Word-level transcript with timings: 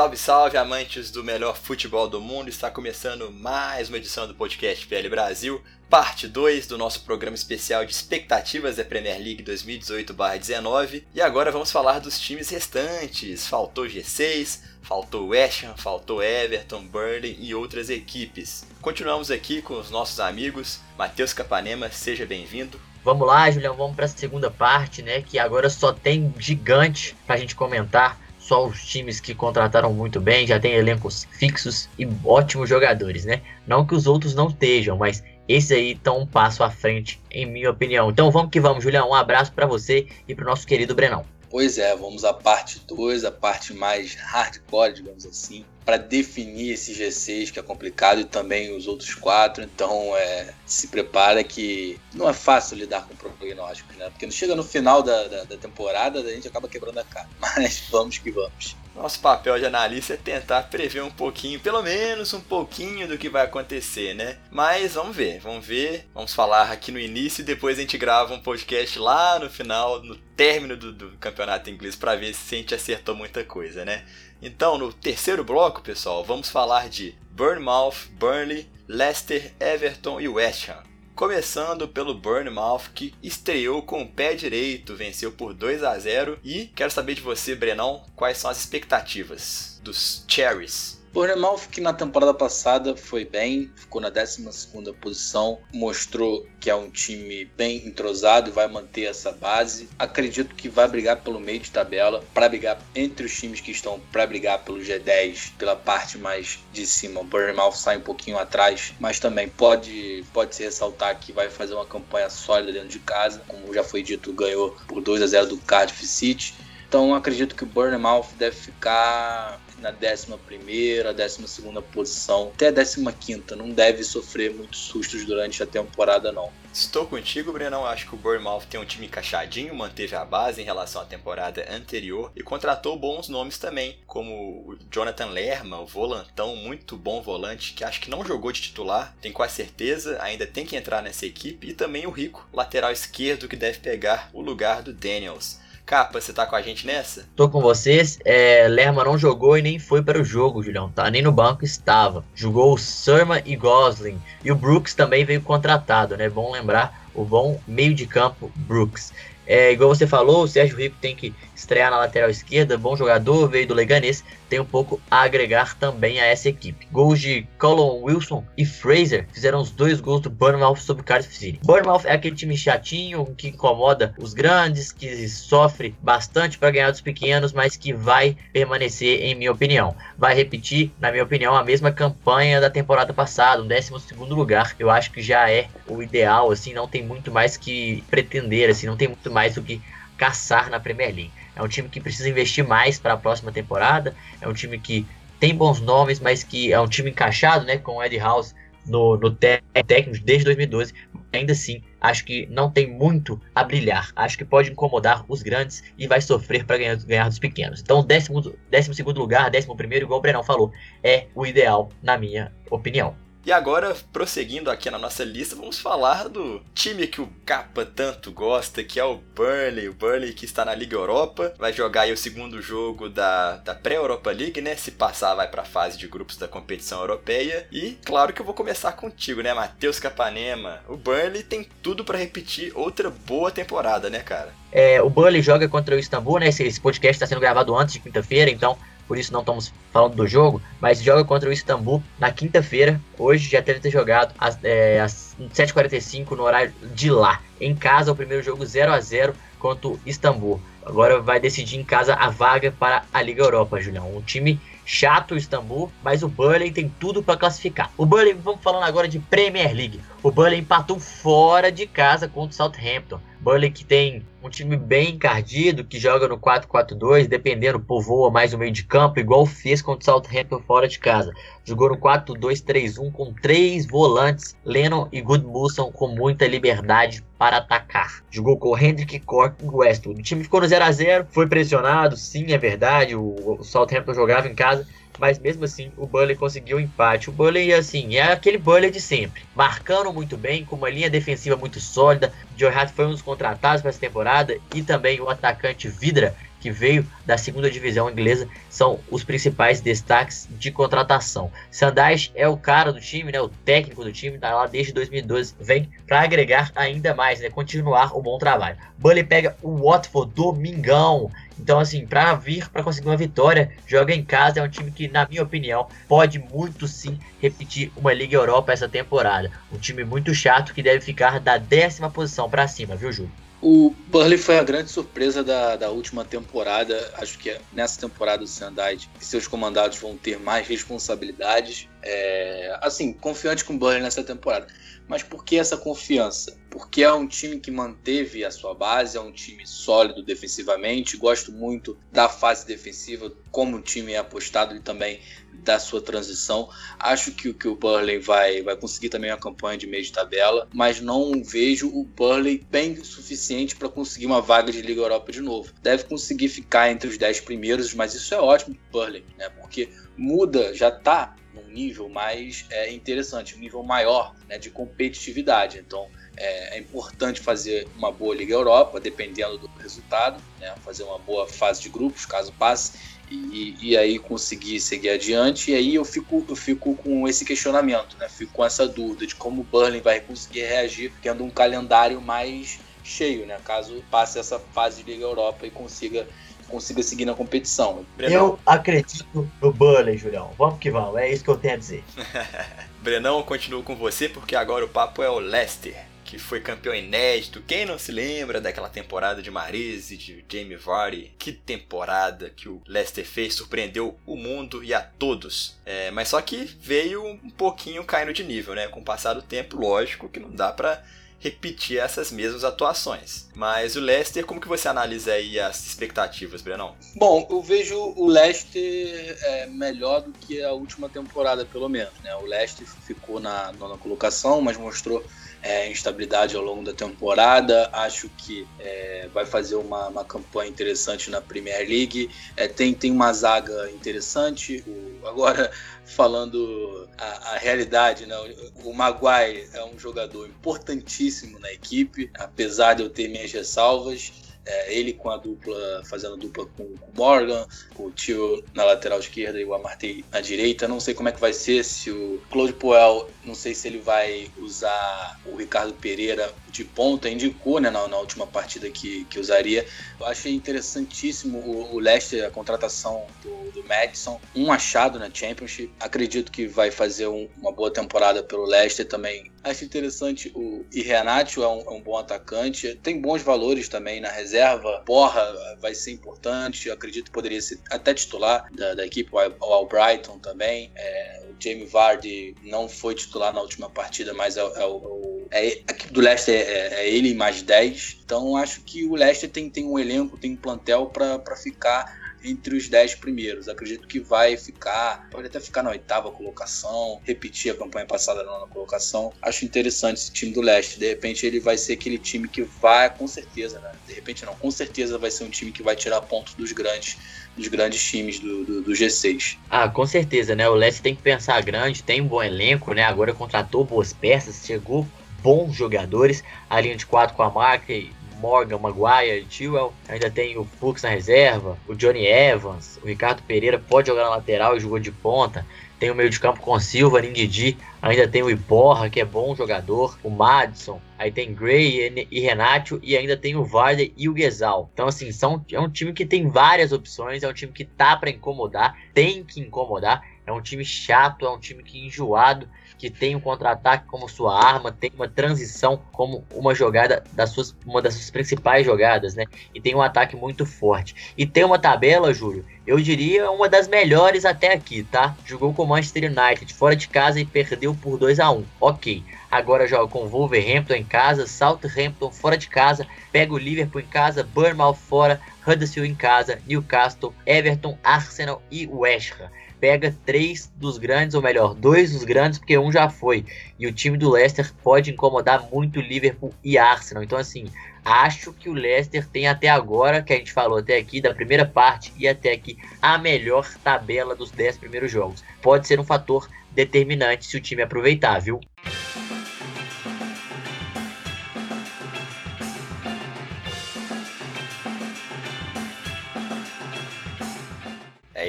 Salve, 0.00 0.16
salve, 0.16 0.56
amantes 0.56 1.10
do 1.10 1.22
melhor 1.22 1.54
futebol 1.54 2.08
do 2.08 2.22
mundo! 2.22 2.48
Está 2.48 2.70
começando 2.70 3.30
mais 3.30 3.90
uma 3.90 3.98
edição 3.98 4.26
do 4.26 4.34
podcast 4.34 4.86
PL 4.86 5.10
Brasil, 5.10 5.62
parte 5.90 6.26
2 6.26 6.66
do 6.66 6.78
nosso 6.78 7.02
programa 7.02 7.34
especial 7.34 7.84
de 7.84 7.92
expectativas 7.92 8.76
da 8.76 8.84
Premier 8.84 9.18
League 9.18 9.44
2018-19. 9.44 11.04
E 11.14 11.20
agora 11.20 11.52
vamos 11.52 11.70
falar 11.70 11.98
dos 11.98 12.18
times 12.18 12.48
restantes. 12.48 13.46
Faltou 13.46 13.84
G6, 13.84 14.62
faltou 14.80 15.28
West 15.28 15.64
Ham, 15.64 15.74
faltou 15.76 16.22
Everton, 16.22 16.82
Burnley 16.84 17.36
e 17.38 17.54
outras 17.54 17.90
equipes. 17.90 18.64
Continuamos 18.80 19.30
aqui 19.30 19.60
com 19.60 19.78
os 19.78 19.90
nossos 19.90 20.18
amigos. 20.18 20.80
Matheus 20.96 21.34
Capanema, 21.34 21.90
seja 21.90 22.24
bem-vindo. 22.24 22.80
Vamos 23.04 23.26
lá, 23.28 23.50
Julião, 23.50 23.76
vamos 23.76 23.96
para 23.96 24.06
a 24.06 24.08
segunda 24.08 24.50
parte, 24.50 25.02
né? 25.02 25.20
Que 25.20 25.38
agora 25.38 25.68
só 25.68 25.92
tem 25.92 26.32
gigante 26.38 27.14
para 27.26 27.36
a 27.36 27.38
gente 27.38 27.54
comentar. 27.54 28.18
Só 28.50 28.66
os 28.66 28.84
times 28.84 29.20
que 29.20 29.32
contrataram 29.32 29.94
muito 29.94 30.20
bem, 30.20 30.44
já 30.44 30.58
tem 30.58 30.72
elencos 30.74 31.24
fixos 31.30 31.88
e 31.96 32.04
ótimos 32.24 32.68
jogadores, 32.68 33.24
né? 33.24 33.42
Não 33.64 33.86
que 33.86 33.94
os 33.94 34.08
outros 34.08 34.34
não 34.34 34.48
estejam, 34.48 34.96
mas 34.96 35.22
esse 35.46 35.72
aí 35.72 35.92
estão 35.92 36.18
um 36.18 36.26
passo 36.26 36.64
à 36.64 36.68
frente, 36.68 37.20
em 37.30 37.46
minha 37.46 37.70
opinião. 37.70 38.10
Então 38.10 38.28
vamos 38.28 38.50
que 38.50 38.58
vamos, 38.58 38.82
Julião. 38.82 39.10
Um 39.10 39.14
abraço 39.14 39.52
para 39.52 39.66
você 39.66 40.08
e 40.26 40.34
para 40.34 40.44
o 40.44 40.48
nosso 40.48 40.66
querido 40.66 40.96
Brenão. 40.96 41.24
Pois 41.48 41.78
é, 41.78 41.94
vamos 41.94 42.24
à 42.24 42.34
parte 42.34 42.80
2, 42.88 43.24
a 43.24 43.30
parte 43.30 43.72
mais 43.72 44.16
hardcore, 44.16 44.94
digamos 44.94 45.24
assim, 45.24 45.64
para 45.84 45.96
definir 45.96 46.72
esse 46.72 46.92
G6 46.94 47.50
que 47.50 47.58
é 47.58 47.62
complicado 47.62 48.20
e 48.20 48.24
também 48.24 48.74
os 48.76 48.86
outros 48.86 49.14
quatro. 49.14 49.64
Então, 49.64 50.16
é, 50.16 50.52
se 50.66 50.88
prepara 50.88 51.42
que 51.42 51.98
não 52.14 52.28
é 52.28 52.32
fácil 52.32 52.76
lidar 52.76 53.06
com 53.06 53.14
prognósticos, 53.16 53.96
né? 53.96 54.10
Porque 54.10 54.30
chega 54.30 54.54
no 54.54 54.62
final 54.62 55.02
da, 55.02 55.26
da, 55.26 55.44
da 55.44 55.56
temporada, 55.56 56.20
a 56.20 56.30
gente 56.30 56.48
acaba 56.48 56.68
quebrando 56.68 56.98
a 56.98 57.04
cara. 57.04 57.28
Mas 57.40 57.82
vamos 57.90 58.18
que 58.18 58.30
vamos. 58.30 58.76
Nosso 58.94 59.20
papel 59.20 59.58
de 59.58 59.64
analista 59.64 60.14
é 60.14 60.16
tentar 60.16 60.64
prever 60.64 61.02
um 61.02 61.10
pouquinho, 61.10 61.60
pelo 61.60 61.80
menos 61.80 62.34
um 62.34 62.40
pouquinho 62.40 63.06
do 63.06 63.16
que 63.16 63.28
vai 63.28 63.44
acontecer, 63.44 64.14
né? 64.14 64.38
Mas 64.50 64.94
vamos 64.94 65.16
ver, 65.16 65.38
vamos 65.40 65.64
ver. 65.64 66.08
Vamos 66.12 66.34
falar 66.34 66.70
aqui 66.70 66.90
no 66.90 66.98
início 66.98 67.40
e 67.40 67.44
depois 67.44 67.78
a 67.78 67.80
gente 67.80 67.96
grava 67.96 68.34
um 68.34 68.40
podcast 68.40 68.98
lá 68.98 69.38
no 69.38 69.48
final, 69.48 70.02
no 70.02 70.16
término 70.36 70.76
do, 70.76 70.92
do 70.92 71.10
campeonato 71.18 71.70
inglês, 71.70 71.94
para 71.94 72.16
ver 72.16 72.34
se 72.34 72.54
a 72.54 72.58
gente 72.58 72.74
acertou 72.74 73.14
muita 73.14 73.44
coisa, 73.44 73.84
né? 73.84 74.04
Então, 74.42 74.78
no 74.78 74.92
terceiro 74.92 75.44
bloco, 75.44 75.82
pessoal, 75.82 76.24
vamos 76.24 76.48
falar 76.48 76.88
de 76.88 77.14
Bournemouth, 77.30 78.08
Burnley, 78.12 78.66
Leicester, 78.88 79.52
Everton 79.60 80.20
e 80.20 80.28
West 80.28 80.68
Ham. 80.68 80.82
Começando 81.14 81.86
pelo 81.86 82.14
Bournemouth, 82.14 82.90
que 82.94 83.14
estreou 83.22 83.82
com 83.82 84.02
o 84.02 84.08
pé 84.08 84.34
direito, 84.34 84.96
venceu 84.96 85.30
por 85.30 85.52
2 85.52 85.84
a 85.84 85.98
0 85.98 86.38
e 86.42 86.66
quero 86.74 86.90
saber 86.90 87.14
de 87.14 87.20
você, 87.20 87.54
Brenão, 87.54 88.02
quais 88.16 88.38
são 88.38 88.50
as 88.50 88.58
expectativas 88.58 89.78
dos 89.84 90.24
Cherries 90.26 90.99
Bournemouth 91.12 91.68
que 91.70 91.80
na 91.80 91.92
temporada 91.92 92.32
passada 92.32 92.96
foi 92.96 93.24
bem, 93.24 93.68
ficou 93.74 94.00
na 94.00 94.12
12ª 94.12 94.94
posição, 94.94 95.58
mostrou 95.74 96.46
que 96.60 96.70
é 96.70 96.74
um 96.74 96.88
time 96.88 97.46
bem 97.56 97.84
entrosado 97.84 98.52
vai 98.52 98.68
manter 98.68 99.06
essa 99.06 99.32
base. 99.32 99.88
Acredito 99.98 100.54
que 100.54 100.68
vai 100.68 100.86
brigar 100.86 101.16
pelo 101.16 101.40
meio 101.40 101.58
de 101.58 101.70
tabela, 101.70 102.22
para 102.32 102.48
brigar 102.48 102.80
entre 102.94 103.26
os 103.26 103.36
times 103.36 103.60
que 103.60 103.72
estão 103.72 104.00
para 104.12 104.24
brigar 104.24 104.62
pelo 104.62 104.78
G10, 104.78 105.52
pela 105.58 105.74
parte 105.74 106.16
mais 106.16 106.60
de 106.72 106.86
cima. 106.86 107.20
O 107.20 107.24
Bournemouth 107.24 107.72
sai 107.72 107.96
um 107.96 108.02
pouquinho 108.02 108.38
atrás, 108.38 108.94
mas 109.00 109.18
também 109.18 109.48
pode, 109.48 110.24
pode 110.32 110.54
se 110.54 110.62
ressaltar 110.62 111.18
que 111.18 111.32
vai 111.32 111.50
fazer 111.50 111.74
uma 111.74 111.86
campanha 111.86 112.30
sólida 112.30 112.72
dentro 112.72 112.88
de 112.88 113.00
casa, 113.00 113.42
como 113.48 113.74
já 113.74 113.82
foi 113.82 114.02
dito, 114.02 114.32
ganhou 114.32 114.76
por 114.86 115.00
2 115.00 115.22
a 115.22 115.26
0 115.26 115.46
do 115.48 115.58
Cardiff 115.58 116.06
City. 116.06 116.54
Então 116.88 117.14
acredito 117.14 117.54
que 117.54 117.62
o 117.62 117.66
Bournemouth 117.66 118.26
deve 118.36 118.56
ficar 118.56 119.60
na 119.80 119.90
11 119.90 120.36
primeira, 120.46 121.12
12 121.12 121.48
segunda 121.48 121.82
posição, 121.82 122.52
até 122.54 122.68
a 122.68 122.72
15 122.72 123.56
não 123.56 123.70
deve 123.70 124.04
sofrer 124.04 124.52
muitos 124.54 124.80
sustos 124.80 125.24
durante 125.24 125.62
a 125.62 125.66
temporada 125.66 126.30
não. 126.30 126.50
Estou 126.72 127.04
contigo, 127.04 127.52
Brenão. 127.52 127.84
Acho 127.84 128.06
que 128.06 128.14
o 128.14 128.18
Bournemouth 128.18 128.62
tem 128.70 128.78
um 128.78 128.84
time 128.84 129.06
encaixadinho, 129.06 129.74
manteve 129.74 130.14
a 130.14 130.24
base 130.24 130.62
em 130.62 130.64
relação 130.64 131.02
à 131.02 131.04
temporada 131.04 131.66
anterior 131.68 132.30
e 132.36 132.42
contratou 132.42 132.96
bons 132.96 133.28
nomes 133.28 133.58
também, 133.58 133.98
como 134.06 134.32
o 134.32 134.78
Jonathan 134.90 135.26
Lerma, 135.26 135.80
o 135.80 135.86
volantão, 135.86 136.54
muito 136.54 136.96
bom 136.96 137.20
volante, 137.20 137.74
que 137.74 137.82
acho 137.82 138.00
que 138.00 138.08
não 138.08 138.24
jogou 138.24 138.52
de 138.52 138.62
titular, 138.62 139.16
tem 139.20 139.32
quase 139.32 139.54
certeza, 139.54 140.22
ainda 140.22 140.46
tem 140.46 140.64
que 140.64 140.76
entrar 140.76 141.02
nessa 141.02 141.26
equipe, 141.26 141.68
e 141.68 141.74
também 141.74 142.06
o 142.06 142.10
Rico, 142.10 142.48
lateral 142.52 142.92
esquerdo, 142.92 143.48
que 143.48 143.56
deve 143.56 143.80
pegar 143.80 144.30
o 144.32 144.40
lugar 144.40 144.82
do 144.82 144.92
Daniels. 144.92 145.58
Capa, 145.90 146.20
você 146.20 146.32
tá 146.32 146.46
com 146.46 146.54
a 146.54 146.62
gente 146.62 146.86
nessa? 146.86 147.24
Tô 147.34 147.48
com 147.48 147.60
vocês. 147.60 148.16
É, 148.24 148.68
Lerma 148.68 149.02
não 149.02 149.18
jogou 149.18 149.58
e 149.58 149.62
nem 149.62 149.76
foi 149.80 150.00
para 150.00 150.20
o 150.20 150.24
jogo, 150.24 150.62
Julião. 150.62 150.88
Tá 150.88 151.10
nem 151.10 151.20
no 151.20 151.32
banco 151.32 151.64
estava. 151.64 152.24
Jogou 152.32 152.74
o 152.74 152.78
Surma 152.78 153.42
e 153.44 153.56
Gosling. 153.56 154.22
E 154.44 154.52
o 154.52 154.54
Brooks 154.54 154.94
também 154.94 155.24
veio 155.24 155.40
contratado, 155.40 156.16
né? 156.16 156.28
Bom 156.28 156.52
lembrar 156.52 157.08
o 157.12 157.24
bom 157.24 157.60
meio 157.66 157.92
de 157.92 158.06
campo 158.06 158.52
Brooks. 158.54 159.12
É, 159.44 159.72
igual 159.72 159.92
você 159.92 160.06
falou, 160.06 160.44
o 160.44 160.46
Sérgio 160.46 160.76
Rico 160.76 160.94
tem 161.00 161.16
que 161.16 161.34
estrear 161.56 161.90
na 161.90 161.98
lateral 161.98 162.30
esquerda, 162.30 162.78
bom 162.78 162.94
jogador, 162.94 163.48
veio 163.48 163.66
do 163.66 163.74
Leganês, 163.74 164.22
tem 164.50 164.60
um 164.60 164.64
pouco 164.64 165.00
a 165.08 165.22
agregar 165.22 165.78
também 165.78 166.20
a 166.20 166.26
essa 166.26 166.48
equipe. 166.48 166.86
Gols 166.90 167.20
de 167.20 167.46
Colin 167.56 168.02
Wilson 168.02 168.44
e 168.58 168.66
Fraser 168.66 169.26
fizeram 169.32 169.60
os 169.60 169.70
dois 169.70 170.00
gols 170.00 170.20
do 170.20 170.28
Bournemouth 170.28 170.76
sobre 170.76 171.02
o 171.02 171.04
Cardiff 171.04 171.34
City. 171.34 171.60
Bournemouth 171.64 172.02
é 172.04 172.12
aquele 172.12 172.34
time 172.34 172.56
chatinho, 172.56 173.24
que 173.36 173.48
incomoda 173.48 174.12
os 174.18 174.34
grandes, 174.34 174.90
que 174.90 175.28
sofre 175.28 175.94
bastante 176.02 176.58
para 176.58 176.72
ganhar 176.72 176.90
dos 176.90 177.00
pequenos, 177.00 177.52
mas 177.52 177.76
que 177.76 177.92
vai 177.92 178.36
permanecer, 178.52 179.22
em 179.22 179.36
minha 179.36 179.52
opinião. 179.52 179.94
Vai 180.18 180.34
repetir, 180.34 180.90
na 181.00 181.12
minha 181.12 181.22
opinião, 181.22 181.54
a 181.54 181.62
mesma 181.62 181.92
campanha 181.92 182.60
da 182.60 182.68
temporada 182.68 183.14
passada, 183.14 183.62
um 183.62 183.68
12 183.68 183.92
lugar. 184.30 184.74
Eu 184.78 184.90
acho 184.90 185.12
que 185.12 185.22
já 185.22 185.48
é 185.48 185.68
o 185.86 186.02
ideal, 186.02 186.50
assim, 186.50 186.74
não 186.74 186.88
tem 186.88 187.04
muito 187.04 187.30
mais 187.30 187.56
que 187.56 188.02
pretender, 188.10 188.68
assim, 188.68 188.86
não 188.86 188.96
tem 188.96 189.06
muito 189.06 189.30
mais 189.30 189.54
do 189.54 189.62
que 189.62 189.80
caçar 190.16 190.68
na 190.68 190.80
Premier 190.80 191.14
League. 191.14 191.39
É 191.54 191.62
um 191.62 191.68
time 191.68 191.88
que 191.88 192.00
precisa 192.00 192.28
investir 192.28 192.66
mais 192.66 192.98
para 192.98 193.14
a 193.14 193.16
próxima 193.16 193.52
temporada. 193.52 194.14
É 194.40 194.48
um 194.48 194.52
time 194.52 194.78
que 194.78 195.06
tem 195.38 195.54
bons 195.54 195.80
nomes, 195.80 196.20
mas 196.20 196.44
que 196.44 196.72
é 196.72 196.80
um 196.80 196.86
time 196.86 197.10
encaixado, 197.10 197.64
né, 197.64 197.78
com 197.78 197.96
o 197.96 198.02
Eddie 198.02 198.18
House 198.18 198.54
no, 198.86 199.16
no 199.16 199.30
técnico 199.30 200.24
desde 200.24 200.44
2012. 200.44 200.92
Ainda 201.32 201.52
assim, 201.52 201.82
acho 202.00 202.24
que 202.24 202.46
não 202.50 202.70
tem 202.70 202.86
muito 202.86 203.40
a 203.54 203.62
brilhar. 203.62 204.10
Acho 204.16 204.36
que 204.36 204.44
pode 204.44 204.70
incomodar 204.70 205.24
os 205.28 205.42
grandes 205.42 205.82
e 205.96 206.06
vai 206.06 206.20
sofrer 206.20 206.64
para 206.64 206.78
ganhar, 206.78 206.96
ganhar 206.96 207.28
dos 207.28 207.38
pequenos. 207.38 207.80
Então, 207.80 208.04
décimo, 208.04 208.54
décimo 208.68 208.94
segundo 208.94 209.18
lugar, 209.18 209.50
décimo 209.50 209.76
primeiro, 209.76 210.06
igual 210.06 210.18
o 210.18 210.22
Brenão 210.22 210.42
falou, 210.42 210.72
é 211.02 211.26
o 211.34 211.46
ideal, 211.46 211.88
na 212.02 212.18
minha 212.18 212.52
opinião. 212.70 213.14
E 213.44 213.50
agora, 213.50 213.96
prosseguindo 214.12 214.70
aqui 214.70 214.90
na 214.90 214.98
nossa 214.98 215.24
lista, 215.24 215.56
vamos 215.56 215.78
falar 215.78 216.28
do 216.28 216.62
time 216.74 217.06
que 217.06 217.22
o 217.22 217.28
Capa 217.46 217.86
tanto 217.86 218.30
gosta, 218.30 218.84
que 218.84 219.00
é 219.00 219.04
o 219.04 219.16
Burnley. 219.16 219.88
O 219.88 219.94
Burnley 219.94 220.34
que 220.34 220.44
está 220.44 220.62
na 220.62 220.74
Liga 220.74 220.94
Europa, 220.94 221.54
vai 221.58 221.72
jogar 221.72 222.02
aí 222.02 222.12
o 222.12 222.16
segundo 222.16 222.60
jogo 222.60 223.08
da, 223.08 223.56
da 223.56 223.74
pré-Europa 223.74 224.30
League, 224.30 224.60
né? 224.60 224.76
Se 224.76 224.90
passar, 224.90 225.34
vai 225.34 225.48
para 225.48 225.62
a 225.62 225.64
fase 225.64 225.96
de 225.96 226.06
grupos 226.06 226.36
da 226.36 226.46
competição 226.46 227.00
europeia. 227.00 227.66
E 227.72 227.98
claro 228.04 228.32
que 228.34 228.42
eu 228.42 228.44
vou 228.44 228.54
começar 228.54 228.92
contigo, 228.92 229.40
né, 229.40 229.54
Matheus 229.54 229.98
Capanema? 229.98 230.80
O 230.86 230.96
Burnley 230.96 231.42
tem 231.42 231.66
tudo 231.82 232.04
para 232.04 232.18
repetir 232.18 232.72
outra 232.74 233.08
boa 233.08 233.50
temporada, 233.50 234.10
né, 234.10 234.20
cara? 234.20 234.52
É, 234.70 235.00
o 235.00 235.08
Burnley 235.08 235.40
joga 235.40 235.66
contra 235.66 235.96
o 235.96 235.98
Istambul, 235.98 236.40
né? 236.40 236.48
Esse, 236.48 236.62
esse 236.64 236.80
podcast 236.80 237.16
está 237.16 237.26
sendo 237.26 237.40
gravado 237.40 237.74
antes 237.74 237.94
de 237.94 238.00
quinta-feira, 238.00 238.50
então 238.50 238.76
por 239.10 239.18
isso 239.18 239.32
não 239.32 239.40
estamos 239.40 239.72
falando 239.92 240.14
do 240.14 240.24
jogo, 240.24 240.62
mas 240.80 241.02
joga 241.02 241.24
contra 241.24 241.50
o 241.50 241.52
Istambul 241.52 242.00
na 242.16 242.30
quinta-feira. 242.30 243.00
Hoje 243.18 243.50
já 243.50 243.58
deve 243.58 243.80
ter 243.80 243.90
jogado 243.90 244.32
às, 244.38 244.56
é, 244.62 245.00
às 245.00 245.34
7h45 245.52 246.30
no 246.36 246.44
horário 246.44 246.72
de 246.94 247.10
lá. 247.10 247.40
Em 247.60 247.74
casa, 247.74 248.12
o 248.12 248.14
primeiro 248.14 248.40
jogo 248.40 248.64
0 248.64 248.92
a 248.92 249.00
0 249.00 249.34
contra 249.58 249.88
o 249.88 249.98
Istambul. 250.06 250.60
Agora 250.86 251.18
vai 251.18 251.40
decidir 251.40 251.76
em 251.76 251.82
casa 251.82 252.14
a 252.14 252.30
vaga 252.30 252.70
para 252.70 253.02
a 253.12 253.20
Liga 253.20 253.42
Europa, 253.42 253.80
Julião. 253.80 254.16
Um 254.16 254.20
time 254.20 254.60
chato 254.86 255.34
o 255.34 255.36
Istambul, 255.36 255.90
mas 256.04 256.22
o 256.22 256.28
Burnley 256.28 256.70
tem 256.70 256.88
tudo 257.00 257.20
para 257.20 257.36
classificar. 257.36 257.90
O 257.98 258.06
Burnley, 258.06 258.34
vamos 258.34 258.62
falando 258.62 258.84
agora 258.84 259.08
de 259.08 259.18
Premier 259.18 259.74
League. 259.74 260.00
O 260.22 260.30
Burnley 260.30 260.60
empatou 260.60 261.00
fora 261.00 261.72
de 261.72 261.84
casa 261.84 262.28
contra 262.28 262.52
o 262.52 262.54
Southampton. 262.54 263.20
Burnley 263.40 263.70
que 263.70 263.84
tem 263.84 264.22
um 264.42 264.48
time 264.48 264.76
bem 264.76 265.10
encardido, 265.14 265.84
que 265.84 265.98
joga 265.98 266.28
no 266.28 266.38
4-4-2, 266.38 267.26
dependendo, 267.26 267.78
povoa 267.78 268.30
mais 268.30 268.54
o 268.54 268.58
meio 268.58 268.72
de 268.72 268.84
campo, 268.84 269.20
igual 269.20 269.44
fez 269.44 269.82
contra 269.82 270.00
o 270.00 270.04
Southampton 270.04 270.60
fora 270.66 270.88
de 270.88 270.98
casa. 270.98 271.32
Jogou 271.64 271.90
no 271.90 271.96
4-2-3-1 271.96 273.12
com 273.12 273.32
três 273.32 273.86
volantes, 273.86 274.56
Lennon 274.64 275.08
e 275.12 275.20
Goodmusson 275.20 275.90
com 275.90 276.08
muita 276.08 276.46
liberdade 276.46 277.24
para 277.38 277.58
atacar. 277.58 278.22
Jogou 278.30 278.58
com 278.58 278.76
Hendrick, 278.76 279.18
Cork 279.20 279.62
e 279.62 279.68
Westwood. 279.68 280.20
O 280.20 280.22
time 280.22 280.42
ficou 280.42 280.60
no 280.60 280.68
0 280.68 280.84
a 280.84 280.92
0 280.92 281.26
foi 281.30 281.46
pressionado, 281.46 282.16
sim, 282.16 282.52
é 282.52 282.58
verdade, 282.58 283.14
o, 283.14 283.34
o 283.60 283.64
Southampton 283.64 284.14
jogava 284.14 284.48
em 284.48 284.54
casa, 284.54 284.86
mas 285.20 285.38
mesmo 285.38 285.64
assim 285.64 285.92
o 285.96 286.06
Burley 286.06 286.34
conseguiu 286.34 286.78
o 286.78 286.80
um 286.80 286.82
empate. 286.82 287.28
O 287.28 287.32
Burley, 287.32 287.72
assim, 287.72 288.16
é 288.16 288.32
aquele 288.32 288.58
Burley 288.58 288.90
de 288.90 289.00
sempre, 289.00 289.42
marcando 289.54 290.12
muito 290.12 290.36
bem, 290.36 290.64
com 290.64 290.76
uma 290.76 290.88
linha 290.88 291.10
defensiva 291.10 291.56
muito 291.56 291.78
sólida. 291.78 292.32
Joe 292.56 292.72
Hart 292.72 292.90
foi 292.90 293.06
um 293.06 293.10
dos 293.10 293.22
contratados 293.22 293.82
para 293.82 293.90
essa 293.90 294.00
temporada 294.00 294.56
e 294.74 294.82
também 294.82 295.20
o 295.20 295.28
atacante 295.28 295.88
Vidra, 295.88 296.34
que 296.60 296.70
veio 296.70 297.06
da 297.24 297.38
segunda 297.38 297.70
divisão 297.70 298.10
inglesa, 298.10 298.46
são 298.68 299.00
os 299.10 299.24
principais 299.24 299.80
destaques 299.80 300.46
de 300.50 300.70
contratação. 300.70 301.50
Sandage 301.70 302.30
é 302.34 302.46
o 302.46 302.56
cara 302.56 302.92
do 302.92 303.00
time, 303.00 303.32
né, 303.32 303.40
o 303.40 303.48
técnico 303.48 304.04
do 304.04 304.12
time, 304.12 304.38
tá 304.38 304.54
lá 304.54 304.66
desde 304.66 304.92
2012, 304.92 305.54
vem 305.58 305.88
para 306.06 306.20
agregar 306.20 306.70
ainda 306.74 307.14
mais, 307.14 307.40
né, 307.40 307.48
continuar 307.48 308.16
o 308.16 308.20
bom 308.22 308.36
trabalho. 308.38 308.76
Bully 308.98 309.24
pega 309.24 309.56
o 309.62 309.90
Watford 309.90 310.32
domingão, 310.34 311.30
então, 311.60 311.78
assim, 311.78 312.06
para 312.06 312.34
vir 312.34 312.68
para 312.70 312.82
conseguir 312.82 313.08
uma 313.08 313.16
vitória, 313.16 313.70
joga 313.86 314.14
em 314.14 314.24
casa. 314.24 314.60
É 314.60 314.62
um 314.62 314.68
time 314.68 314.90
que, 314.90 315.08
na 315.08 315.26
minha 315.28 315.42
opinião, 315.42 315.86
pode 316.08 316.38
muito 316.38 316.88
sim 316.88 317.18
repetir 317.40 317.92
uma 317.96 318.12
Liga 318.12 318.36
Europa 318.36 318.72
essa 318.72 318.88
temporada. 318.88 319.50
Um 319.70 319.78
time 319.78 320.02
muito 320.02 320.34
chato 320.34 320.72
que 320.72 320.82
deve 320.82 321.00
ficar 321.00 321.38
da 321.38 321.58
décima 321.58 322.10
posição 322.10 322.48
para 322.48 322.66
cima, 322.66 322.96
viu, 322.96 323.12
Júlio? 323.12 323.30
O 323.62 323.94
Burley 324.08 324.38
foi 324.38 324.58
a 324.58 324.62
grande 324.62 324.90
surpresa 324.90 325.44
da, 325.44 325.76
da 325.76 325.90
última 325.90 326.24
temporada. 326.24 327.12
Acho 327.18 327.38
que 327.38 327.54
nessa 327.74 328.00
temporada 328.00 328.42
o 328.42 328.46
Sandide 328.46 329.10
e 329.20 329.24
seus 329.24 329.46
comandados 329.46 329.98
vão 329.98 330.16
ter 330.16 330.38
mais 330.38 330.66
responsabilidades. 330.66 331.86
É, 332.02 332.78
assim, 332.80 333.12
confiante 333.12 333.62
com 333.62 333.74
o 333.74 333.78
Burley 333.78 334.00
nessa 334.00 334.24
temporada. 334.24 334.66
Mas 335.06 335.22
por 335.22 335.44
que 335.44 335.58
essa 335.58 335.76
confiança? 335.76 336.56
Porque 336.70 337.02
é 337.02 337.12
um 337.12 337.26
time 337.26 337.58
que 337.58 337.70
manteve 337.70 338.44
a 338.44 338.50
sua 338.50 338.72
base, 338.74 339.16
é 339.16 339.20
um 339.20 339.32
time 339.32 339.66
sólido 339.66 340.22
defensivamente. 340.22 341.16
Gosto 341.16 341.50
muito 341.50 341.98
da 342.12 342.28
fase 342.28 342.64
defensiva, 342.64 343.32
como 343.50 343.78
o 343.78 343.82
time 343.82 344.12
é 344.12 344.18
apostado 344.18 344.76
e 344.76 344.80
também 344.80 345.20
da 345.52 345.78
sua 345.78 346.00
transição. 346.00 346.70
Acho 346.98 347.32
que, 347.32 347.52
que 347.52 347.68
o 347.68 347.74
Burley 347.74 348.18
vai, 348.18 348.62
vai 348.62 348.76
conseguir 348.76 349.08
também 349.08 349.30
uma 349.30 349.36
campanha 349.36 349.76
de 349.76 349.86
meio 349.86 350.02
de 350.02 350.12
tabela, 350.12 350.68
mas 350.72 351.00
não 351.00 351.42
vejo 351.42 351.88
o 351.88 352.04
Burley 352.04 352.64
bem 352.70 352.92
o 352.92 353.04
suficiente 353.04 353.76
para 353.76 353.88
conseguir 353.88 354.26
uma 354.26 354.40
vaga 354.40 354.72
de 354.72 354.80
Liga 354.80 355.00
Europa 355.00 355.32
de 355.32 355.40
novo. 355.40 355.72
Deve 355.82 356.04
conseguir 356.04 356.48
ficar 356.48 356.90
entre 356.90 357.08
os 357.08 357.18
10 357.18 357.40
primeiros, 357.40 357.94
mas 357.94 358.14
isso 358.14 358.34
é 358.34 358.40
ótimo 358.40 358.76
para 358.76 359.00
o 359.00 359.04
Burley, 359.04 359.24
né? 359.36 359.48
porque 359.48 359.90
muda, 360.16 360.74
já 360.74 360.88
está 360.88 361.34
num 361.54 361.68
nível 361.68 362.08
mais 362.08 362.64
é, 362.70 362.92
interessante, 362.92 363.56
um 363.56 363.58
nível 363.58 363.82
maior 363.82 364.34
né, 364.48 364.58
de 364.58 364.70
competitividade. 364.70 365.78
Então 365.78 366.08
é, 366.40 366.76
é, 366.76 366.78
importante 366.78 367.38
fazer 367.38 367.86
uma 367.96 368.10
boa 368.10 368.34
Liga 368.34 368.54
Europa, 368.54 368.98
dependendo 368.98 369.58
do 369.58 369.70
resultado, 369.78 370.42
né, 370.58 370.74
fazer 370.82 371.02
uma 371.02 371.18
boa 371.18 371.46
fase 371.46 371.82
de 371.82 371.90
grupos, 371.90 372.24
caso 372.24 372.50
passe, 372.52 372.92
e, 373.30 373.76
e, 373.80 373.96
aí 373.96 374.18
conseguir 374.18 374.80
seguir 374.80 375.10
adiante. 375.10 375.70
E 375.70 375.74
aí 375.74 375.94
eu 375.94 376.04
fico, 376.04 376.44
eu 376.48 376.56
fico 376.56 376.96
com 376.96 377.28
esse 377.28 377.44
questionamento, 377.44 378.16
né, 378.18 378.28
fico 378.28 378.52
com 378.52 378.64
essa 378.64 378.88
dúvida 378.88 379.26
de 379.26 379.36
como 379.36 379.60
o 379.60 379.64
Burnley 379.64 380.00
vai 380.00 380.18
conseguir 380.18 380.62
reagir 380.62 381.12
tendo 381.22 381.44
um 381.44 381.50
calendário 381.50 382.20
mais 382.20 382.80
cheio, 383.04 383.46
né, 383.46 383.60
caso 383.62 384.02
passe 384.10 384.38
essa 384.38 384.58
fase 384.58 385.02
de 385.02 385.12
Liga 385.12 385.24
Europa 385.24 385.66
e 385.66 385.70
consiga 385.70 386.26
consiga 386.70 387.02
seguir 387.02 387.24
na 387.24 387.34
competição. 387.34 388.06
Eu 388.16 388.56
acredito 388.64 389.50
no 389.60 389.72
Burley, 389.72 390.16
Julião. 390.16 390.52
Vamos 390.56 390.78
que 390.78 390.88
vamos, 390.88 391.16
é 391.16 391.28
isso 391.28 391.42
que 391.42 391.50
eu 391.50 391.56
tenho 391.56 391.74
a 391.74 391.76
dizer. 391.76 392.04
Brenão, 393.02 393.38
eu 393.38 393.44
continuo 393.44 393.82
com 393.82 393.96
você 393.96 394.28
porque 394.28 394.54
agora 394.54 394.84
o 394.84 394.88
papo 394.88 395.20
é 395.20 395.28
o 395.28 395.40
Leicester, 395.40 395.96
que 396.30 396.38
foi 396.38 396.60
campeão 396.60 396.94
inédito. 396.94 397.60
Quem 397.66 397.84
não 397.84 397.98
se 397.98 398.12
lembra 398.12 398.60
daquela 398.60 398.88
temporada 398.88 399.42
de 399.42 399.50
Marise, 399.50 400.16
de 400.16 400.44
Jamie 400.48 400.76
Vardy? 400.76 401.34
Que 401.36 401.50
temporada 401.50 402.48
que 402.50 402.68
o 402.68 402.80
Leicester 402.86 403.26
fez, 403.26 403.54
surpreendeu 403.54 404.16
o 404.24 404.36
mundo 404.36 404.84
e 404.84 404.94
a 404.94 405.00
todos. 405.00 405.76
É, 405.84 406.08
mas 406.12 406.28
só 406.28 406.40
que 406.40 406.64
veio 406.80 407.26
um 407.26 407.50
pouquinho 407.50 408.04
caindo 408.04 408.32
de 408.32 408.44
nível, 408.44 408.76
né? 408.76 408.86
Com 408.86 409.00
o 409.00 409.04
passar 409.04 409.34
do 409.34 409.42
tempo, 409.42 409.76
lógico 409.76 410.28
que 410.28 410.38
não 410.38 410.52
dá 410.52 410.70
pra 410.70 411.02
repetir 411.40 411.98
essas 411.98 412.30
mesmas 412.30 412.62
atuações. 412.62 413.48
Mas 413.52 413.96
o 413.96 414.00
Leicester, 414.00 414.46
como 414.46 414.60
que 414.60 414.68
você 414.68 414.86
analisa 414.86 415.32
aí 415.32 415.58
as 415.58 415.84
expectativas, 415.84 416.62
Brenão? 416.62 416.94
Bom, 417.16 417.44
eu 417.50 417.60
vejo 417.60 417.96
o 417.98 418.28
Leicester 418.28 419.36
é, 419.42 419.66
melhor 419.66 420.20
do 420.20 420.30
que 420.32 420.62
a 420.62 420.70
última 420.70 421.08
temporada, 421.08 421.64
pelo 421.64 421.88
menos. 421.88 422.12
Né? 422.22 422.32
O 422.36 422.42
Leicester 422.42 422.86
ficou 422.86 423.40
na 423.40 423.72
nona 423.72 423.96
colocação, 423.96 424.60
mas 424.60 424.76
mostrou 424.76 425.24
é, 425.62 425.90
instabilidade 425.90 426.56
ao 426.56 426.62
longo 426.62 426.82
da 426.82 426.92
temporada. 426.92 427.88
Acho 427.92 428.28
que 428.30 428.66
é, 428.78 429.28
vai 429.32 429.44
fazer 429.44 429.76
uma, 429.76 430.08
uma, 430.08 430.24
campanha 430.24 430.70
interessante 430.70 431.30
na 431.30 431.40
Premier 431.40 431.86
League. 431.88 432.30
É, 432.56 432.66
tem, 432.66 432.94
tem 432.94 433.10
uma 433.10 433.32
zaga 433.32 433.90
interessante. 433.90 434.82
O, 434.86 435.26
agora, 435.26 435.70
falando 436.04 437.08
a, 437.18 437.54
a, 437.54 437.58
realidade, 437.58 438.26
né? 438.26 438.36
o 438.84 438.92
Maguire 438.92 439.68
é 439.72 439.84
um 439.84 439.98
jogador 439.98 440.46
importantíssimo 440.46 441.58
na 441.58 441.72
equipe, 441.72 442.30
apesar 442.38 442.94
de 442.94 443.02
eu 443.02 443.10
ter 443.10 443.28
minhas 443.28 443.52
ressalvas. 443.52 444.32
É, 444.72 444.94
ele 444.94 445.12
com 445.12 445.28
a 445.30 445.36
dupla, 445.36 446.02
fazendo 446.04 446.34
a 446.34 446.36
dupla 446.36 446.64
com 446.76 446.84
o 446.84 446.98
Morgan, 447.16 447.66
o 447.96 448.08
Tio 448.12 448.62
na 448.72 448.84
lateral 448.84 449.18
esquerda 449.18 449.60
e 449.60 449.64
o 449.64 449.74
Amartey 449.74 450.24
na 450.30 450.40
direita. 450.40 450.86
Não 450.86 451.00
sei 451.00 451.12
como 451.12 451.28
é 451.28 451.32
que 451.32 451.40
vai 451.40 451.52
ser 451.52 451.84
se 451.84 452.08
o 452.10 452.40
Claude 452.52 452.72
Puel, 452.74 453.28
não 453.44 453.54
sei 453.54 453.74
se 453.74 453.88
ele 453.88 453.98
vai 453.98 454.48
usar 454.58 455.40
o 455.44 455.56
Ricardo 455.56 455.92
Pereira 455.94 456.54
de 456.70 456.84
ponta, 456.84 457.28
indicou 457.28 457.80
né, 457.80 457.90
na, 457.90 458.06
na 458.08 458.18
última 458.18 458.46
partida 458.46 458.90
que, 458.90 459.24
que 459.26 459.38
usaria. 459.38 459.86
Eu 460.18 460.26
achei 460.26 460.52
interessantíssimo 460.54 461.58
o, 461.58 461.94
o 461.94 461.98
Leicester, 461.98 462.46
a 462.46 462.50
contratação 462.50 463.26
do, 463.42 463.70
do 463.72 463.88
Madison, 463.88 464.40
um 464.54 464.72
achado 464.72 465.18
na 465.18 465.30
Championship. 465.32 465.92
Acredito 465.98 466.50
que 466.50 466.66
vai 466.66 466.90
fazer 466.90 467.26
um, 467.26 467.48
uma 467.58 467.72
boa 467.72 467.92
temporada 467.92 468.42
pelo 468.42 468.64
Leicester 468.64 469.06
também. 469.06 469.50
Acho 469.62 469.84
interessante 469.84 470.50
o 470.54 470.86
Irenatio, 470.92 471.62
é 471.62 471.68
um, 471.68 471.80
é 471.80 471.90
um 471.90 472.00
bom 472.00 472.16
atacante, 472.16 472.98
tem 473.02 473.20
bons 473.20 473.42
valores 473.42 473.88
também 473.88 474.20
na 474.20 474.30
reserva. 474.30 475.02
Porra, 475.04 475.42
vai 475.80 475.94
ser 475.94 476.12
importante, 476.12 476.90
acredito 476.90 477.26
que 477.26 477.30
poderia 477.30 477.60
ser 477.60 477.78
até 477.90 478.14
titular 478.14 478.68
da, 478.72 478.94
da 478.94 479.06
equipe, 479.06 479.30
o 479.32 479.64
Albrighton 479.64 480.38
também. 480.38 480.90
É, 480.94 481.42
o 481.50 481.62
Jamie 481.62 481.86
Vardy 481.86 482.54
não 482.62 482.88
foi 482.88 483.14
titular 483.14 483.52
na 483.52 483.60
última 483.60 483.90
partida, 483.90 484.32
mas 484.32 484.56
é, 484.56 484.60
é 484.60 484.86
o, 484.86 485.39
é, 485.50 485.82
a 485.88 485.92
equipe 485.92 486.12
do 486.12 486.20
Leicester 486.20 486.54
é, 486.54 487.02
é, 487.02 487.10
ele 487.10 487.34
mais 487.34 487.62
10. 487.62 488.18
Então 488.24 488.56
acho 488.56 488.82
que 488.82 489.04
o 489.04 489.14
Leicester 489.14 489.50
tem, 489.50 489.68
tem 489.68 489.84
um 489.84 489.98
elenco, 489.98 490.36
tem 490.38 490.52
um 490.52 490.56
plantel 490.56 491.06
para 491.06 491.56
ficar 491.56 492.20
entre 492.42 492.76
os 492.76 492.88
10 492.88 493.16
primeiros. 493.16 493.68
Acredito 493.68 494.06
que 494.06 494.18
vai 494.18 494.56
ficar, 494.56 495.28
pode 495.30 495.46
até 495.46 495.60
ficar 495.60 495.82
na 495.82 495.90
oitava 495.90 496.30
colocação, 496.30 497.20
repetir 497.24 497.72
a 497.72 497.76
campanha 497.76 498.06
passada 498.06 498.42
na 498.42 498.50
nona 498.50 498.66
colocação. 498.66 499.32
Acho 499.42 499.64
interessante 499.64 500.18
esse 500.18 500.32
time 500.32 500.52
do 500.52 500.60
Leste. 500.60 500.98
De 500.98 501.08
repente 501.08 501.44
ele 501.44 501.60
vai 501.60 501.76
ser 501.76 501.94
aquele 501.94 502.18
time 502.18 502.48
que 502.48 502.62
vai, 502.62 503.10
com 503.14 503.26
certeza, 503.26 503.78
né? 503.80 503.92
De 504.06 504.14
repente 504.14 504.44
não, 504.44 504.54
com 504.54 504.70
certeza 504.70 505.18
vai 505.18 505.30
ser 505.30 505.44
um 505.44 505.50
time 505.50 505.70
que 505.70 505.82
vai 505.82 505.96
tirar 505.96 506.20
pontos 506.22 506.54
dos 506.54 506.72
grandes 506.72 507.18
dos 507.56 507.66
grandes 507.66 508.02
times 508.02 508.38
do, 508.38 508.64
do, 508.64 508.80
do, 508.82 508.92
G6. 508.92 509.58
Ah, 509.68 509.88
com 509.88 510.06
certeza, 510.06 510.54
né? 510.54 510.68
O 510.68 510.74
Leste 510.74 511.02
tem 511.02 511.16
que 511.16 511.20
pensar 511.20 511.60
grande, 511.62 512.00
tem 512.00 512.20
um 512.20 512.26
bom 512.26 512.40
elenco, 512.40 512.94
né? 512.94 513.02
Agora 513.02 513.34
contratou 513.34 513.84
boas 513.84 514.12
peças, 514.12 514.64
chegou 514.64 515.06
bons 515.42 515.74
jogadores. 515.74 516.44
A 516.68 516.80
linha 516.80 516.96
de 516.96 517.06
quatro 517.06 517.36
com 517.36 517.42
a 517.42 517.50
marca 517.50 517.92
Morgan, 518.40 518.78
Maguire, 518.78 519.44
Tewell. 519.44 519.92
Ainda 520.08 520.30
tem 520.30 520.58
o 520.58 520.64
Fux 520.64 521.02
na 521.02 521.10
reserva, 521.10 521.78
o 521.86 521.94
Johnny 521.94 522.26
Evans, 522.26 522.98
o 523.02 523.06
Ricardo 523.06 523.42
Pereira 523.42 523.78
pode 523.78 524.08
jogar 524.08 524.24
na 524.24 524.30
lateral 524.30 524.76
e 524.76 524.80
jogou 524.80 524.98
de 524.98 525.12
ponta. 525.12 525.64
Tem 525.98 526.10
o 526.10 526.14
meio 526.14 526.30
de 526.30 526.40
campo 526.40 526.60
com 526.60 526.80
Silva, 526.80 527.20
Ningidi, 527.20 527.76
ainda 528.00 528.26
tem 528.26 528.42
o 528.42 528.48
Iporra, 528.48 529.10
que 529.10 529.20
é 529.20 529.24
bom 529.24 529.54
jogador, 529.54 530.18
o 530.24 530.30
Madison, 530.30 530.98
aí 531.18 531.30
tem 531.30 531.52
Gray 531.52 532.26
e 532.30 532.40
Renato, 532.40 532.98
e 533.02 533.14
ainda 533.14 533.36
tem 533.36 533.54
o 533.54 533.62
Vardy 533.62 534.10
e 534.16 534.26
o 534.26 534.34
Gesal. 534.34 534.88
Então, 534.94 535.08
assim, 535.08 535.30
são, 535.30 535.62
é 535.70 535.78
um 535.78 535.90
time 535.90 536.14
que 536.14 536.24
tem 536.24 536.48
várias 536.48 536.90
opções, 536.90 537.42
é 537.42 537.48
um 537.48 537.52
time 537.52 537.70
que 537.70 537.84
tá 537.84 538.16
para 538.16 538.30
incomodar, 538.30 538.96
tem 539.12 539.44
que 539.44 539.60
incomodar, 539.60 540.22
é 540.50 540.52
um 540.52 540.60
time 540.60 540.84
chato, 540.84 541.46
é 541.46 541.50
um 541.50 541.58
time 541.58 541.82
que 541.82 542.04
enjoado, 542.06 542.68
que 543.00 543.08
tem 543.08 543.34
um 543.34 543.40
contra-ataque 543.40 544.04
como 544.06 544.28
sua 544.28 544.62
arma, 544.62 544.92
tem 544.92 545.10
uma 545.14 545.26
transição 545.26 545.98
como 546.12 546.44
uma 546.54 546.74
jogada 546.74 547.24
das 547.32 547.48
suas, 547.48 547.74
uma 547.86 548.02
das 548.02 548.12
suas 548.12 548.30
principais 548.30 548.84
jogadas, 548.84 549.34
né? 549.34 549.46
E 549.74 549.80
tem 549.80 549.94
um 549.94 550.02
ataque 550.02 550.36
muito 550.36 550.66
forte. 550.66 551.32
E 551.36 551.46
tem 551.46 551.64
uma 551.64 551.78
tabela, 551.78 552.34
Júlio, 552.34 552.62
eu 552.86 553.00
diria 553.00 553.50
uma 553.50 553.70
das 553.70 553.88
melhores 553.88 554.44
até 554.44 554.74
aqui, 554.74 555.02
tá? 555.02 555.34
Jogou 555.46 555.72
com 555.72 555.84
o 555.84 555.86
Manchester 555.86 556.24
United 556.30 556.74
fora 556.74 556.94
de 556.94 557.08
casa 557.08 557.40
e 557.40 557.46
perdeu 557.46 557.94
por 557.94 558.18
2 558.18 558.38
a 558.38 558.50
1 558.50 558.64
Ok. 558.78 559.24
Agora 559.50 559.88
joga 559.88 560.06
com 560.06 560.28
Wolverhampton 560.28 560.94
em 560.94 561.04
casa, 561.04 561.46
Southampton 561.46 562.30
fora 562.30 562.56
de 562.56 562.68
casa, 562.68 563.06
pega 563.32 563.52
o 563.52 563.58
Liverpool 563.58 564.02
em 564.02 564.06
casa, 564.06 564.44
Bournemouth 564.44 564.94
fora, 564.94 565.40
Huddersfield 565.66 566.12
em 566.12 566.14
casa, 566.14 566.60
Newcastle, 566.66 567.34
Everton, 567.46 567.98
Arsenal 568.04 568.62
e 568.70 568.86
West 568.86 569.32
Ham 569.40 569.50
pega 569.80 570.14
três 570.26 570.70
dos 570.76 570.98
grandes, 570.98 571.34
ou 571.34 571.42
melhor, 571.42 571.74
dois 571.74 572.12
dos 572.12 572.22
grandes, 572.22 572.58
porque 572.58 572.76
um 572.76 572.92
já 572.92 573.08
foi. 573.08 573.44
E 573.78 573.86
o 573.86 573.92
time 573.92 574.18
do 574.18 574.30
Leicester 574.30 574.72
pode 574.82 575.10
incomodar 575.10 575.68
muito 575.70 576.00
Liverpool 576.00 576.52
e 576.62 576.76
Arsenal. 576.76 577.24
Então, 577.24 577.38
assim, 577.38 577.66
acho 578.04 578.52
que 578.52 578.68
o 578.68 578.74
Leicester 578.74 579.26
tem 579.26 579.48
até 579.48 579.68
agora, 579.68 580.22
que 580.22 580.32
a 580.32 580.36
gente 580.36 580.52
falou 580.52 580.78
até 580.78 580.96
aqui, 580.96 581.20
da 581.20 581.34
primeira 581.34 581.64
parte 581.64 582.12
e 582.18 582.28
até 582.28 582.52
aqui, 582.52 582.76
a 583.00 583.16
melhor 583.16 583.66
tabela 583.82 584.36
dos 584.36 584.50
dez 584.50 584.76
primeiros 584.76 585.10
jogos. 585.10 585.42
Pode 585.62 585.86
ser 585.86 585.98
um 585.98 586.04
fator 586.04 586.48
determinante 586.72 587.46
se 587.46 587.56
o 587.56 587.60
time 587.60 587.82
aproveitar, 587.82 588.38
viu? 588.38 588.60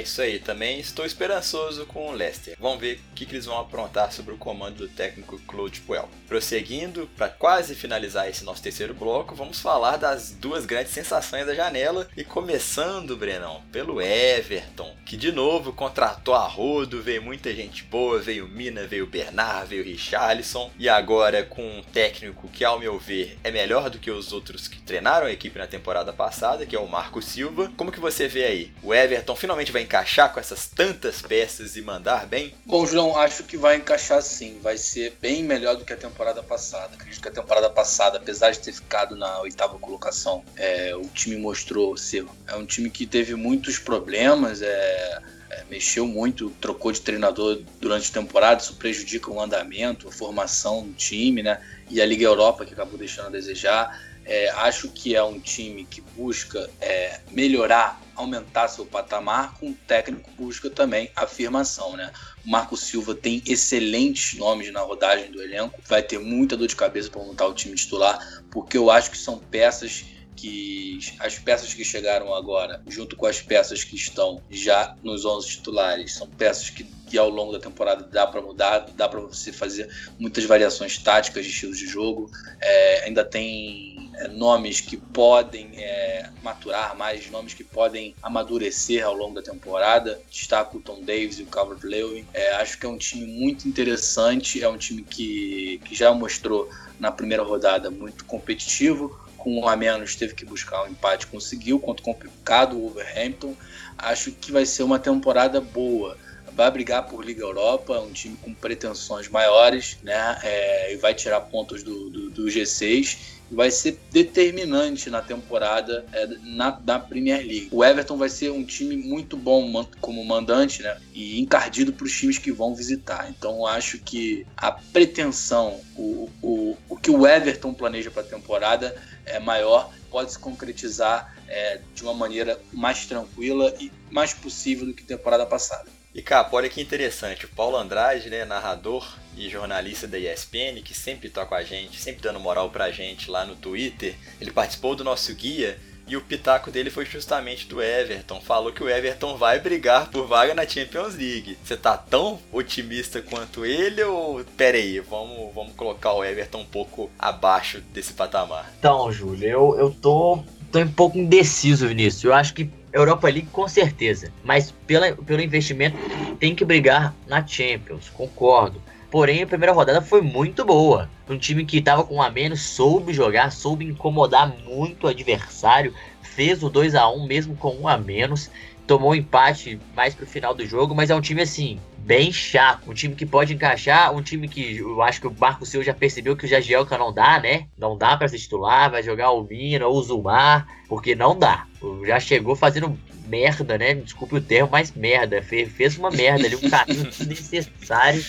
Isso 0.00 0.22
aí, 0.22 0.38
também 0.38 0.78
estou 0.80 1.04
esperançoso 1.04 1.86
com 1.86 2.08
o 2.08 2.12
Leicester. 2.12 2.56
Vamos 2.58 2.80
ver 2.80 3.00
o 3.10 3.14
que, 3.14 3.26
que 3.26 3.34
eles 3.34 3.46
vão 3.46 3.58
aprontar 3.58 4.12
sobre 4.12 4.34
o 4.34 4.38
comando 4.38 4.76
do 4.76 4.88
técnico 4.88 5.38
Claude 5.46 5.80
Puel. 5.80 6.08
Prosseguindo, 6.26 7.08
para 7.16 7.28
quase 7.28 7.74
finalizar 7.74 8.28
esse 8.28 8.44
nosso 8.44 8.62
terceiro 8.62 8.94
bloco, 8.94 9.34
vamos 9.34 9.60
falar 9.60 9.96
das 9.96 10.30
duas 10.30 10.64
grandes 10.64 10.92
sensações 10.92 11.46
da 11.46 11.54
janela 11.54 12.08
e 12.16 12.24
começando, 12.24 13.16
Brenão, 13.16 13.62
pelo 13.70 14.00
Everton, 14.00 14.94
que 15.04 15.16
de 15.16 15.30
novo 15.30 15.72
contratou 15.72 16.34
a 16.34 16.46
rodo, 16.46 17.02
veio 17.02 17.22
muita 17.22 17.54
gente 17.54 17.82
boa, 17.84 18.18
veio 18.18 18.48
Mina, 18.48 18.86
veio 18.86 19.06
Bernard, 19.06 19.68
veio 19.68 19.84
Richarlison 19.84 20.70
e 20.78 20.88
agora 20.88 21.42
com 21.42 21.62
um 21.62 21.82
técnico 21.82 22.48
que 22.48 22.64
ao 22.64 22.78
meu 22.78 22.98
ver 22.98 23.38
é 23.44 23.50
melhor 23.50 23.90
do 23.90 23.98
que 23.98 24.10
os 24.10 24.32
outros 24.32 24.68
que 24.68 24.80
treinaram 24.80 25.26
a 25.26 25.32
equipe 25.32 25.58
na 25.58 25.66
temporada 25.66 26.12
passada, 26.12 26.66
que 26.66 26.76
é 26.76 26.80
o 26.80 26.88
Marco 26.88 27.20
Silva. 27.20 27.70
Como 27.76 27.92
que 27.92 28.00
você 28.00 28.26
vê 28.28 28.44
aí? 28.44 28.72
O 28.82 28.94
Everton 28.94 29.36
finalmente 29.36 29.72
vai 29.72 29.81
encaixar 29.82 30.32
com 30.32 30.40
essas 30.40 30.66
tantas 30.66 31.20
peças 31.20 31.76
e 31.76 31.82
mandar 31.82 32.26
bem? 32.26 32.54
Bom, 32.64 32.86
João, 32.86 33.16
acho 33.16 33.44
que 33.44 33.56
vai 33.56 33.76
encaixar 33.76 34.22
sim. 34.22 34.58
Vai 34.62 34.78
ser 34.78 35.16
bem 35.20 35.42
melhor 35.42 35.76
do 35.76 35.84
que 35.84 35.92
a 35.92 35.96
temporada 35.96 36.42
passada. 36.42 36.94
Acredito 36.94 37.20
que 37.20 37.28
a 37.28 37.32
temporada 37.32 37.68
passada, 37.68 38.18
apesar 38.18 38.50
de 38.50 38.60
ter 38.60 38.72
ficado 38.72 39.16
na 39.16 39.40
oitava 39.40 39.78
colocação, 39.78 40.44
é, 40.56 40.94
o 40.94 41.06
time 41.08 41.36
mostrou 41.36 41.96
ser. 41.96 42.24
É 42.46 42.56
um 42.56 42.64
time 42.64 42.88
que 42.90 43.06
teve 43.06 43.34
muitos 43.34 43.78
problemas. 43.78 44.62
É, 44.62 45.22
é, 45.52 45.64
mexeu 45.68 46.06
muito, 46.06 46.48
trocou 46.60 46.90
de 46.90 47.02
treinador 47.02 47.60
durante 47.78 48.10
a 48.10 48.14
temporada, 48.14 48.62
isso 48.62 48.74
prejudica 48.76 49.30
o 49.30 49.38
andamento, 49.38 50.08
a 50.08 50.12
formação 50.12 50.82
do 50.82 50.94
time, 50.94 51.42
né? 51.42 51.60
E 51.90 52.00
a 52.00 52.06
Liga 52.06 52.24
Europa, 52.24 52.64
que 52.64 52.72
acabou 52.72 52.96
deixando 52.96 53.26
a 53.26 53.30
desejar. 53.30 54.00
É, 54.24 54.48
acho 54.50 54.88
que 54.88 55.14
é 55.14 55.22
um 55.22 55.38
time 55.38 55.84
que 55.84 56.00
busca 56.00 56.70
é, 56.80 57.20
melhorar, 57.30 58.00
aumentar 58.14 58.68
seu 58.68 58.86
patamar, 58.86 59.54
com 59.58 59.68
um 59.68 59.74
técnico 59.74 60.30
busca 60.32 60.68
também 60.70 61.10
afirmação, 61.16 61.96
né? 61.96 62.12
O 62.44 62.50
Marco 62.50 62.76
Silva 62.76 63.14
tem 63.14 63.42
excelentes 63.46 64.38
nomes 64.38 64.72
na 64.72 64.80
rodagem 64.80 65.30
do 65.30 65.42
elenco, 65.42 65.80
vai 65.86 66.02
ter 66.02 66.18
muita 66.18 66.56
dor 66.56 66.66
de 66.66 66.76
cabeça 66.76 67.10
para 67.10 67.22
montar 67.22 67.46
o 67.46 67.54
time 67.54 67.74
titular, 67.74 68.42
porque 68.50 68.76
eu 68.76 68.90
acho 68.90 69.10
que 69.10 69.18
são 69.18 69.38
peças 69.38 70.04
que 70.36 70.98
as 71.20 71.38
peças 71.38 71.72
que 71.72 71.84
chegaram 71.84 72.34
agora, 72.34 72.82
junto 72.88 73.14
com 73.14 73.26
as 73.26 73.40
peças 73.40 73.84
que 73.84 73.94
estão 73.94 74.42
já 74.50 74.96
nos 75.02 75.24
11 75.24 75.48
titulares, 75.48 76.14
são 76.14 76.26
peças 76.26 76.68
que, 76.68 76.84
que 77.12 77.18
ao 77.18 77.28
longo 77.28 77.52
da 77.52 77.60
temporada 77.60 78.08
dá 78.10 78.26
para 78.26 78.40
mudar, 78.40 78.86
dá 78.96 79.06
para 79.06 79.20
você 79.20 79.52
fazer 79.52 79.86
muitas 80.18 80.46
variações 80.46 80.96
táticas 80.96 81.44
de 81.44 81.50
estilos 81.50 81.76
de 81.76 81.86
jogo. 81.86 82.30
É, 82.58 83.04
ainda 83.04 83.22
tem 83.22 84.10
é, 84.14 84.28
nomes 84.28 84.80
que 84.80 84.96
podem 84.96 85.72
é, 85.74 86.30
maturar 86.42 86.96
mais, 86.96 87.30
nomes 87.30 87.52
que 87.52 87.62
podem 87.62 88.14
amadurecer 88.22 89.04
ao 89.04 89.12
longo 89.12 89.34
da 89.34 89.42
temporada. 89.42 90.22
Destaco 90.30 90.78
o 90.78 90.80
Tom 90.80 91.02
Davis 91.02 91.38
e 91.38 91.42
o 91.42 91.46
Calvert 91.46 91.84
Lewin. 91.84 92.26
É, 92.32 92.54
acho 92.54 92.78
que 92.78 92.86
é 92.86 92.88
um 92.88 92.96
time 92.96 93.26
muito 93.26 93.68
interessante, 93.68 94.64
é 94.64 94.68
um 94.70 94.78
time 94.78 95.02
que, 95.02 95.82
que 95.84 95.94
já 95.94 96.14
mostrou 96.14 96.66
na 96.98 97.12
primeira 97.12 97.42
rodada 97.42 97.90
muito 97.90 98.24
competitivo 98.24 99.20
com 99.36 99.58
um 99.58 99.68
a 99.68 99.76
menos 99.76 100.14
teve 100.14 100.34
que 100.34 100.44
buscar 100.44 100.84
um 100.84 100.88
empate, 100.88 101.26
conseguiu 101.26 101.80
contra 101.80 102.00
o 102.00 102.04
complicado 102.04 102.78
Wolverhampton. 102.78 103.56
Acho 103.98 104.30
que 104.30 104.52
vai 104.52 104.64
ser 104.64 104.84
uma 104.84 105.00
temporada 105.00 105.60
boa. 105.60 106.16
Vai 106.54 106.70
brigar 106.70 107.06
por 107.06 107.24
Liga 107.24 107.42
Europa, 107.42 107.98
um 108.00 108.12
time 108.12 108.36
com 108.36 108.52
pretensões 108.52 109.28
maiores, 109.28 109.98
né? 110.02 110.38
É, 110.42 110.92
e 110.92 110.96
vai 110.96 111.14
tirar 111.14 111.40
pontos 111.40 111.82
do, 111.82 112.10
do, 112.10 112.30
do 112.30 112.44
G6 112.44 113.32
vai 113.52 113.70
ser 113.70 114.00
determinante 114.10 115.10
na 115.10 115.20
temporada 115.20 116.04
é, 116.12 116.26
na, 116.42 116.80
na, 116.84 116.98
Premier 116.98 117.38
League. 117.38 117.68
O 117.70 117.84
Everton 117.84 118.16
vai 118.16 118.28
ser 118.28 118.50
um 118.50 118.64
time 118.64 118.96
muito 118.96 119.36
bom 119.36 119.84
como 120.00 120.24
mandante, 120.24 120.82
né? 120.82 120.98
E 121.12 121.40
encardido 121.40 121.92
para 121.92 122.04
os 122.04 122.12
times 122.12 122.38
que 122.38 122.50
vão 122.50 122.74
visitar. 122.74 123.28
Então 123.28 123.66
acho 123.66 123.98
que 123.98 124.46
a 124.56 124.72
pretensão, 124.72 125.80
o, 125.96 126.30
o, 126.42 126.76
o 126.88 126.96
que 126.96 127.10
o 127.10 127.26
Everton 127.26 127.74
planeja 127.74 128.10
para 128.10 128.22
a 128.22 128.26
temporada 128.26 128.96
é 129.26 129.38
maior, 129.38 129.92
pode 130.10 130.32
se 130.32 130.38
concretizar 130.38 131.36
é, 131.46 131.80
de 131.94 132.02
uma 132.02 132.14
maneira 132.14 132.58
mais 132.72 133.06
tranquila 133.06 133.74
e 133.78 133.92
mais 134.10 134.32
possível 134.32 134.86
do 134.86 134.94
que 134.94 135.04
temporada 135.04 135.44
passada. 135.44 136.01
E 136.14 136.20
cara, 136.20 136.46
olha 136.52 136.68
que 136.68 136.80
interessante, 136.80 137.46
o 137.46 137.48
Paulo 137.48 137.76
Andrade, 137.76 138.28
né, 138.28 138.44
narrador 138.44 139.16
e 139.34 139.48
jornalista 139.48 140.06
da 140.06 140.18
ESPN, 140.18 140.82
que 140.84 140.94
sempre 140.94 141.30
tá 141.30 141.46
com 141.46 141.54
a 141.54 141.62
gente, 141.62 141.98
sempre 141.98 142.20
dando 142.20 142.38
moral 142.38 142.68
pra 142.68 142.90
gente 142.90 143.30
lá 143.30 143.46
no 143.46 143.56
Twitter, 143.56 144.14
ele 144.38 144.50
participou 144.50 144.94
do 144.94 145.02
nosso 145.02 145.34
guia 145.34 145.78
e 146.06 146.16
o 146.16 146.20
pitaco 146.20 146.70
dele 146.70 146.90
foi 146.90 147.06
justamente 147.06 147.66
do 147.66 147.80
Everton. 147.80 148.40
Falou 148.40 148.72
que 148.72 148.82
o 148.82 148.90
Everton 148.90 149.36
vai 149.38 149.58
brigar 149.58 150.10
por 150.10 150.26
vaga 150.26 150.54
na 150.54 150.66
Champions 150.66 151.14
League. 151.14 151.56
Você 151.64 151.76
tá 151.76 151.96
tão 151.96 152.38
otimista 152.52 153.22
quanto 153.22 153.64
ele 153.64 154.02
ou 154.02 154.44
pera 154.56 154.76
aí, 154.76 155.00
vamos, 155.00 155.54
vamos 155.54 155.72
colocar 155.74 156.12
o 156.12 156.22
Everton 156.22 156.60
um 156.60 156.66
pouco 156.66 157.10
abaixo 157.18 157.80
desse 157.92 158.12
patamar? 158.12 158.70
Então, 158.78 159.10
Júlio, 159.10 159.48
eu, 159.48 159.76
eu 159.78 159.90
tô, 159.90 160.44
tô 160.70 160.80
um 160.80 160.92
pouco 160.92 161.16
indeciso, 161.16 161.88
Vinícius. 161.88 162.24
Eu 162.24 162.34
acho 162.34 162.52
que 162.52 162.70
Europa 162.92 163.28
League 163.28 163.48
com 163.52 163.66
certeza, 163.66 164.32
mas 164.44 164.70
pela, 164.86 165.12
pelo 165.12 165.40
investimento 165.40 165.96
tem 166.38 166.54
que 166.54 166.64
brigar 166.64 167.14
na 167.26 167.46
Champions, 167.46 168.10
concordo. 168.10 168.80
Porém, 169.10 169.42
a 169.42 169.46
primeira 169.46 169.72
rodada 169.72 170.00
foi 170.00 170.22
muito 170.22 170.64
boa. 170.64 171.08
Um 171.28 171.36
time 171.36 171.66
que 171.66 171.78
estava 171.78 172.02
com 172.02 172.16
um 172.16 172.22
a 172.22 172.30
menos 172.30 172.62
soube 172.62 173.12
jogar, 173.12 173.52
soube 173.52 173.84
incomodar 173.84 174.48
muito 174.64 175.04
o 175.04 175.10
adversário, 175.10 175.94
fez 176.22 176.62
o 176.62 176.70
2 176.70 176.94
a 176.94 177.08
1 177.08 177.26
mesmo 177.26 177.56
com 177.56 177.74
um 177.74 177.86
a 177.86 177.98
menos, 177.98 178.50
tomou 178.86 179.10
um 179.10 179.14
empate 179.14 179.78
mais 179.94 180.14
pro 180.14 180.26
final 180.26 180.54
do 180.54 180.66
jogo, 180.66 180.94
mas 180.94 181.10
é 181.10 181.14
um 181.14 181.20
time 181.20 181.42
assim, 181.42 181.78
bem 182.04 182.32
chato. 182.32 182.90
Um 182.90 182.94
time 182.94 183.14
que 183.14 183.24
pode 183.24 183.54
encaixar, 183.54 184.14
um 184.14 184.22
time 184.22 184.48
que 184.48 184.78
eu 184.78 185.00
acho 185.02 185.20
que 185.20 185.26
o 185.26 185.36
Marco 185.38 185.64
Silva 185.64 185.84
já 185.84 185.94
percebeu 185.94 186.36
que 186.36 186.44
o 186.44 186.48
Jagielka 186.48 186.98
não 186.98 187.12
dá, 187.12 187.40
né? 187.40 187.68
Não 187.78 187.96
dá 187.96 188.16
para 188.16 188.28
se 188.28 188.38
titular, 188.38 188.90
vai 188.90 189.02
jogar 189.02 189.30
o 189.30 189.44
Mina 189.44 189.86
ou 189.86 189.96
o 189.96 190.02
Zumar, 190.02 190.66
porque 190.88 191.14
não 191.14 191.38
dá. 191.38 191.66
Já 192.06 192.18
chegou 192.18 192.56
fazendo 192.56 192.98
merda, 193.26 193.78
né? 193.78 193.94
Desculpe 193.94 194.36
o 194.36 194.40
termo, 194.40 194.70
mas 194.72 194.92
merda. 194.92 195.42
Fez, 195.42 195.70
fez 195.70 195.96
uma 195.96 196.10
merda 196.10 196.46
ali, 196.46 196.56
um 196.56 196.68
caminho 196.68 197.04
desnecessário 197.10 198.22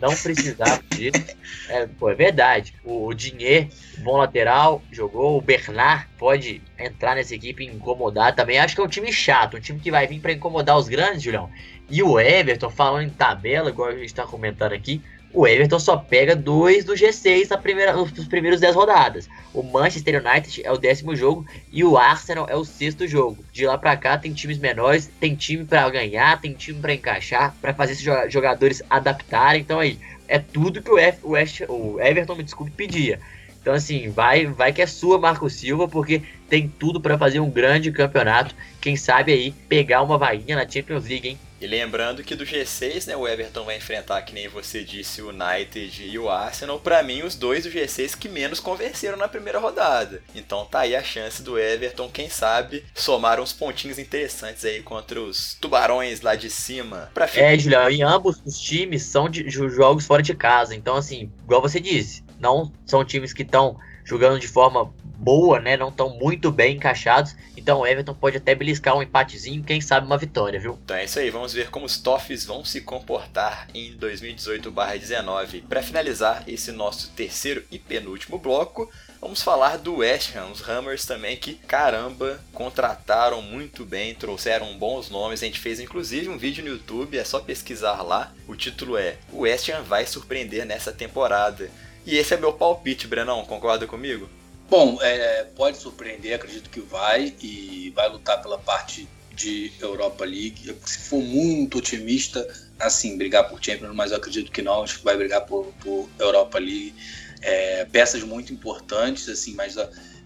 não 0.00 0.14
precisava 0.14 0.82
disso. 0.90 1.36
É, 1.68 1.86
pô, 1.86 2.10
é 2.10 2.14
verdade. 2.14 2.74
O, 2.84 3.06
o 3.06 3.14
Dinheiro, 3.14 3.68
bom 3.98 4.16
lateral, 4.16 4.82
jogou. 4.92 5.38
O 5.38 5.40
Bernard 5.40 6.06
pode 6.18 6.62
entrar 6.78 7.16
nessa 7.16 7.34
equipe 7.34 7.64
e 7.64 7.66
incomodar 7.66 8.34
também. 8.34 8.58
Acho 8.58 8.74
que 8.74 8.80
é 8.80 8.84
um 8.84 8.88
time 8.88 9.12
chato, 9.12 9.56
um 9.56 9.60
time 9.60 9.80
que 9.80 9.90
vai 9.90 10.06
vir 10.06 10.20
para 10.20 10.32
incomodar 10.32 10.76
os 10.76 10.88
grandes, 10.88 11.22
Julião. 11.22 11.50
E 11.88 12.02
o 12.02 12.18
Everton, 12.18 12.68
falando 12.68 13.06
em 13.06 13.10
tabela, 13.10 13.70
igual 13.70 13.88
a 13.88 13.92
gente 13.92 14.06
está 14.06 14.24
comentando 14.24 14.72
aqui, 14.72 15.00
o 15.32 15.46
Everton 15.46 15.78
só 15.78 15.96
pega 15.96 16.34
dois 16.34 16.84
do 16.84 16.94
G6 16.94 17.50
na 17.50 17.58
primeira, 17.58 17.92
nos 17.92 18.26
primeiros 18.26 18.58
10 18.58 18.74
rodadas. 18.74 19.28
O 19.52 19.62
Manchester 19.62 20.24
United 20.24 20.62
é 20.64 20.72
o 20.72 20.78
décimo 20.78 21.14
jogo 21.14 21.44
e 21.70 21.84
o 21.84 21.98
Arsenal 21.98 22.46
é 22.48 22.56
o 22.56 22.64
sexto 22.64 23.06
jogo. 23.06 23.44
De 23.52 23.66
lá 23.66 23.76
para 23.76 23.96
cá 23.96 24.16
tem 24.16 24.32
times 24.32 24.58
menores, 24.58 25.10
tem 25.20 25.34
time 25.34 25.64
para 25.64 25.88
ganhar, 25.90 26.40
tem 26.40 26.54
time 26.54 26.80
para 26.80 26.94
encaixar, 26.94 27.54
para 27.60 27.74
fazer 27.74 27.92
esses 27.92 28.32
jogadores 28.32 28.82
adaptarem. 28.88 29.60
Então 29.60 29.78
aí, 29.78 29.98
é 30.26 30.38
tudo 30.38 30.80
que 30.80 30.90
o, 30.90 30.98
F, 30.98 31.18
o, 31.22 31.30
West, 31.32 31.60
o 31.68 32.00
Everton, 32.00 32.34
me 32.34 32.42
desculpe, 32.42 32.72
pedia. 32.72 33.20
Então 33.60 33.74
assim, 33.74 34.08
vai, 34.08 34.46
vai 34.46 34.72
que 34.72 34.80
é 34.80 34.86
sua 34.86 35.18
Marco 35.18 35.50
Silva, 35.50 35.86
porque 35.86 36.22
tem 36.48 36.66
tudo 36.66 37.00
para 37.00 37.18
fazer 37.18 37.40
um 37.40 37.50
grande 37.50 37.92
campeonato. 37.92 38.54
Quem 38.80 38.96
sabe 38.96 39.32
aí 39.32 39.52
pegar 39.68 40.02
uma 40.02 40.16
vaguinha 40.16 40.56
na 40.56 40.66
Champions 40.66 41.04
League, 41.06 41.28
hein? 41.28 41.38
E 41.60 41.66
lembrando 41.66 42.22
que 42.22 42.34
do 42.34 42.44
G6, 42.44 43.06
né, 43.06 43.16
o 43.16 43.26
Everton 43.26 43.64
vai 43.64 43.76
enfrentar, 43.76 44.22
que 44.22 44.34
nem 44.34 44.48
você 44.48 44.84
disse, 44.84 45.22
o 45.22 45.30
United 45.30 46.04
e 46.04 46.18
o 46.18 46.28
Arsenal. 46.28 46.78
Para 46.78 47.02
mim, 47.02 47.22
os 47.22 47.34
dois 47.34 47.64
do 47.64 47.70
G6 47.70 48.16
que 48.16 48.28
menos 48.28 48.60
convenceram 48.60 49.16
na 49.16 49.28
primeira 49.28 49.58
rodada. 49.58 50.22
Então 50.34 50.66
tá 50.66 50.80
aí 50.80 50.94
a 50.94 51.02
chance 51.02 51.42
do 51.42 51.58
Everton, 51.58 52.10
quem 52.10 52.28
sabe, 52.28 52.84
somar 52.94 53.40
uns 53.40 53.52
pontinhos 53.52 53.98
interessantes 53.98 54.64
aí 54.64 54.82
contra 54.82 55.20
os 55.20 55.54
tubarões 55.54 56.20
lá 56.20 56.34
de 56.34 56.50
cima. 56.50 57.10
Pra 57.14 57.28
É, 57.34 57.58
Julião, 57.58 57.90
e 57.90 58.02
ambos 58.02 58.40
os 58.44 58.60
times 58.60 59.02
são 59.04 59.28
de 59.28 59.48
jogos 59.50 60.06
fora 60.06 60.22
de 60.22 60.34
casa. 60.34 60.74
Então, 60.74 60.96
assim, 60.96 61.30
igual 61.42 61.62
você 61.62 61.80
disse, 61.80 62.22
não 62.38 62.72
são 62.84 63.04
times 63.04 63.32
que 63.32 63.42
estão 63.42 63.78
jogando 64.06 64.40
de 64.40 64.48
forma 64.48 64.90
boa, 65.18 65.60
né? 65.60 65.76
Não 65.76 65.88
estão 65.88 66.10
muito 66.16 66.50
bem 66.50 66.76
encaixados. 66.76 67.36
Então 67.56 67.80
o 67.80 67.86
Everton 67.86 68.14
pode 68.14 68.36
até 68.36 68.54
beliscar 68.54 68.96
um 68.96 69.02
empatezinho, 69.02 69.64
quem 69.64 69.80
sabe 69.80 70.06
uma 70.06 70.16
vitória, 70.16 70.60
viu? 70.60 70.78
Então 70.84 70.96
é 70.96 71.04
isso 71.04 71.18
aí, 71.18 71.30
vamos 71.30 71.52
ver 71.52 71.68
como 71.68 71.84
os 71.84 71.98
Toffs 71.98 72.44
vão 72.44 72.64
se 72.64 72.80
comportar 72.80 73.66
em 73.74 73.92
2018/19. 73.96 75.62
Para 75.62 75.82
finalizar 75.82 76.44
esse 76.46 76.70
nosso 76.70 77.10
terceiro 77.10 77.64
e 77.70 77.78
penúltimo 77.78 78.38
bloco, 78.38 78.88
Vamos 79.18 79.42
falar 79.42 79.78
do 79.78 79.96
West 79.96 80.36
Ham, 80.36 80.50
os 80.52 80.68
Hammers 80.68 81.06
também 81.06 81.36
que, 81.36 81.54
caramba, 81.54 82.38
contrataram 82.52 83.40
muito 83.40 83.84
bem, 83.84 84.14
trouxeram 84.14 84.78
bons 84.78 85.08
nomes. 85.08 85.42
A 85.42 85.46
gente 85.46 85.58
fez 85.58 85.80
inclusive 85.80 86.28
um 86.28 86.36
vídeo 86.36 86.62
no 86.62 86.70
YouTube, 86.70 87.18
é 87.18 87.24
só 87.24 87.40
pesquisar 87.40 88.02
lá. 88.02 88.32
O 88.46 88.54
título 88.54 88.96
é 88.96 89.16
O 89.32 89.40
West 89.40 89.68
Ham 89.70 89.82
vai 89.82 90.06
surpreender 90.06 90.66
nessa 90.66 90.92
temporada. 90.92 91.70
E 92.06 92.16
esse 92.16 92.34
é 92.34 92.36
meu 92.36 92.52
palpite, 92.52 93.08
Brenão, 93.08 93.44
concorda 93.44 93.84
comigo? 93.84 94.30
Bom, 94.70 94.96
é, 95.02 95.42
pode 95.56 95.76
surpreender, 95.78 96.36
acredito 96.36 96.70
que 96.70 96.80
vai, 96.80 97.34
e 97.42 97.92
vai 97.96 98.08
lutar 98.08 98.40
pela 98.40 98.58
parte 98.58 99.08
de 99.32 99.72
Europa 99.80 100.24
League. 100.24 100.72
Se 100.86 100.98
for 100.98 101.20
muito 101.20 101.78
otimista, 101.78 102.46
assim, 102.78 103.18
brigar 103.18 103.48
por 103.48 103.62
Champions, 103.62 103.94
mas 103.94 104.12
eu 104.12 104.18
acredito 104.18 104.52
que 104.52 104.62
não, 104.62 104.84
acho 104.84 104.98
que 104.98 105.04
vai 105.04 105.16
brigar 105.16 105.44
por, 105.46 105.66
por 105.80 106.08
Europa 106.18 106.58
League. 106.60 106.94
É, 107.42 107.84
peças 107.86 108.22
muito 108.22 108.52
importantes, 108.52 109.28
assim, 109.28 109.54
mas 109.54 109.76